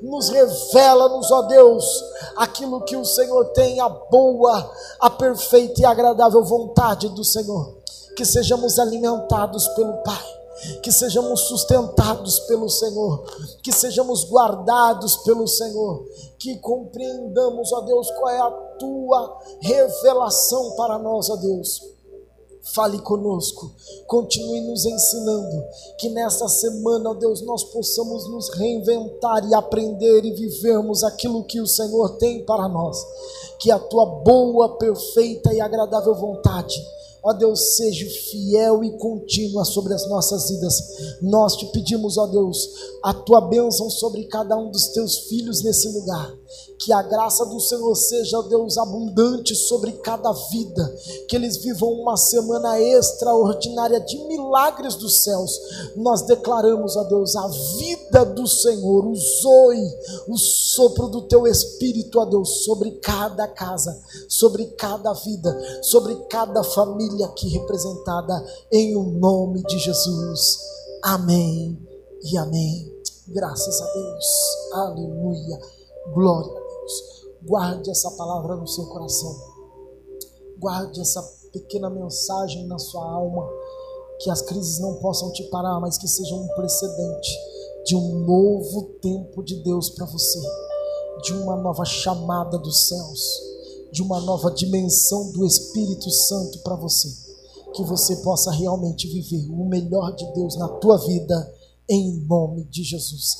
Nos 0.00 0.28
revela-nos, 0.28 1.30
ó 1.32 1.42
Deus, 1.42 1.84
aquilo 2.36 2.84
que 2.84 2.96
o 2.96 3.04
Senhor 3.04 3.46
tem, 3.46 3.80
a 3.80 3.88
boa, 3.88 4.72
a 5.00 5.10
perfeita 5.10 5.80
e 5.80 5.84
agradável 5.84 6.44
vontade 6.44 7.08
do 7.08 7.24
Senhor. 7.24 7.74
Que 8.16 8.24
sejamos 8.24 8.78
alimentados 8.78 9.66
pelo 9.68 9.94
Pai 10.04 10.36
que 10.82 10.90
sejamos 10.90 11.40
sustentados 11.42 12.40
pelo 12.40 12.68
Senhor, 12.68 13.24
que 13.62 13.70
sejamos 13.70 14.24
guardados 14.24 15.16
pelo 15.18 15.46
Senhor, 15.46 16.06
que 16.38 16.56
compreendamos, 16.58 17.72
ó 17.72 17.82
Deus, 17.82 18.10
qual 18.12 18.30
é 18.30 18.40
a 18.40 18.65
tua 18.78 19.38
revelação 19.60 20.76
para 20.76 20.98
nós, 20.98 21.28
ó 21.30 21.36
Deus. 21.36 21.96
Fale 22.74 22.98
conosco, 22.98 23.70
continue 24.08 24.60
nos 24.62 24.84
ensinando, 24.84 25.64
que 25.98 26.08
nesta 26.08 26.48
semana, 26.48 27.10
ó 27.10 27.14
Deus, 27.14 27.40
nós 27.42 27.62
possamos 27.62 28.28
nos 28.28 28.48
reinventar 28.54 29.48
e 29.48 29.54
aprender 29.54 30.24
e 30.24 30.32
vivermos 30.32 31.04
aquilo 31.04 31.44
que 31.44 31.60
o 31.60 31.66
Senhor 31.66 32.16
tem 32.18 32.44
para 32.44 32.68
nós, 32.68 32.98
que 33.60 33.70
a 33.70 33.78
tua 33.78 34.04
boa, 34.04 34.76
perfeita 34.78 35.54
e 35.54 35.60
agradável 35.60 36.12
vontade 36.14 36.76
Ó 37.26 37.32
Deus, 37.32 37.74
seja 37.74 38.06
fiel 38.30 38.84
e 38.84 38.96
contínua 38.98 39.64
sobre 39.64 39.92
as 39.92 40.08
nossas 40.08 40.48
vidas. 40.48 40.80
Nós 41.20 41.56
te 41.56 41.66
pedimos, 41.72 42.16
ó 42.16 42.26
Deus, 42.28 42.68
a 43.02 43.12
tua 43.12 43.40
bênção 43.40 43.90
sobre 43.90 44.26
cada 44.26 44.56
um 44.56 44.70
dos 44.70 44.86
teus 44.90 45.18
filhos 45.28 45.60
nesse 45.60 45.88
lugar. 45.88 46.32
Que 46.78 46.92
a 46.92 47.02
graça 47.02 47.44
do 47.46 47.58
Senhor 47.58 47.96
seja, 47.96 48.38
ó 48.38 48.42
Deus, 48.42 48.78
abundante 48.78 49.56
sobre 49.56 49.90
cada 49.94 50.30
vida. 50.52 50.96
Que 51.28 51.34
eles 51.34 51.56
vivam 51.56 51.90
uma 51.94 52.16
semana 52.16 52.80
extraordinária 52.80 53.98
de 53.98 54.18
milagres 54.28 54.94
dos 54.94 55.24
céus. 55.24 55.50
Nós 55.96 56.22
declaramos, 56.22 56.96
ó 56.96 57.02
Deus, 57.04 57.34
a 57.34 57.48
vida 57.48 58.24
do 58.24 58.46
Senhor, 58.46 59.04
o 59.04 59.16
zoe, 59.16 59.98
o 60.28 60.38
sopro 60.38 61.08
do 61.08 61.22
teu 61.22 61.44
espírito, 61.44 62.20
ó 62.20 62.24
Deus, 62.24 62.62
sobre 62.64 62.92
cada 63.00 63.48
casa, 63.48 64.00
sobre 64.28 64.66
cada 64.66 65.12
vida, 65.12 65.82
sobre 65.82 66.14
cada 66.30 66.62
família 66.62 67.15
aqui 67.22 67.48
representada 67.48 68.34
em 68.72 68.96
o 68.96 69.02
nome 69.02 69.62
de 69.64 69.78
Jesus. 69.78 70.58
Amém 71.02 71.78
e 72.22 72.38
amém. 72.38 72.92
Graças 73.28 73.80
a 73.80 73.92
Deus. 73.92 74.26
Aleluia. 74.72 75.60
Glória 76.14 76.50
a 76.50 76.54
Deus. 76.54 77.26
Guarde 77.42 77.90
essa 77.90 78.10
palavra 78.12 78.56
no 78.56 78.66
seu 78.66 78.86
coração. 78.86 79.34
Guarde 80.58 81.00
essa 81.00 81.22
pequena 81.52 81.90
mensagem 81.90 82.66
na 82.66 82.78
sua 82.78 83.04
alma. 83.04 83.48
Que 84.20 84.30
as 84.30 84.42
crises 84.42 84.80
não 84.80 84.94
possam 84.96 85.30
te 85.32 85.42
parar, 85.44 85.78
mas 85.80 85.98
que 85.98 86.08
sejam 86.08 86.40
um 86.40 86.48
precedente 86.48 87.30
de 87.86 87.94
um 87.94 88.18
novo 88.26 88.98
tempo 89.00 89.44
de 89.44 89.62
Deus 89.62 89.90
para 89.90 90.06
você, 90.06 90.40
de 91.22 91.32
uma 91.34 91.56
nova 91.56 91.84
chamada 91.84 92.58
dos 92.58 92.88
céus, 92.88 93.40
de 93.96 94.02
uma 94.02 94.20
nova 94.20 94.50
dimensão 94.50 95.32
do 95.32 95.46
Espírito 95.46 96.10
Santo 96.10 96.58
para 96.58 96.76
você. 96.76 97.08
Que 97.74 97.82
você 97.82 98.16
possa 98.16 98.52
realmente 98.52 99.08
viver 99.08 99.50
o 99.50 99.66
melhor 99.66 100.14
de 100.14 100.30
Deus 100.34 100.54
na 100.58 100.68
tua 100.68 100.98
vida, 100.98 101.54
em 101.88 102.20
nome 102.26 102.64
de 102.64 102.84
Jesus. 102.84 103.38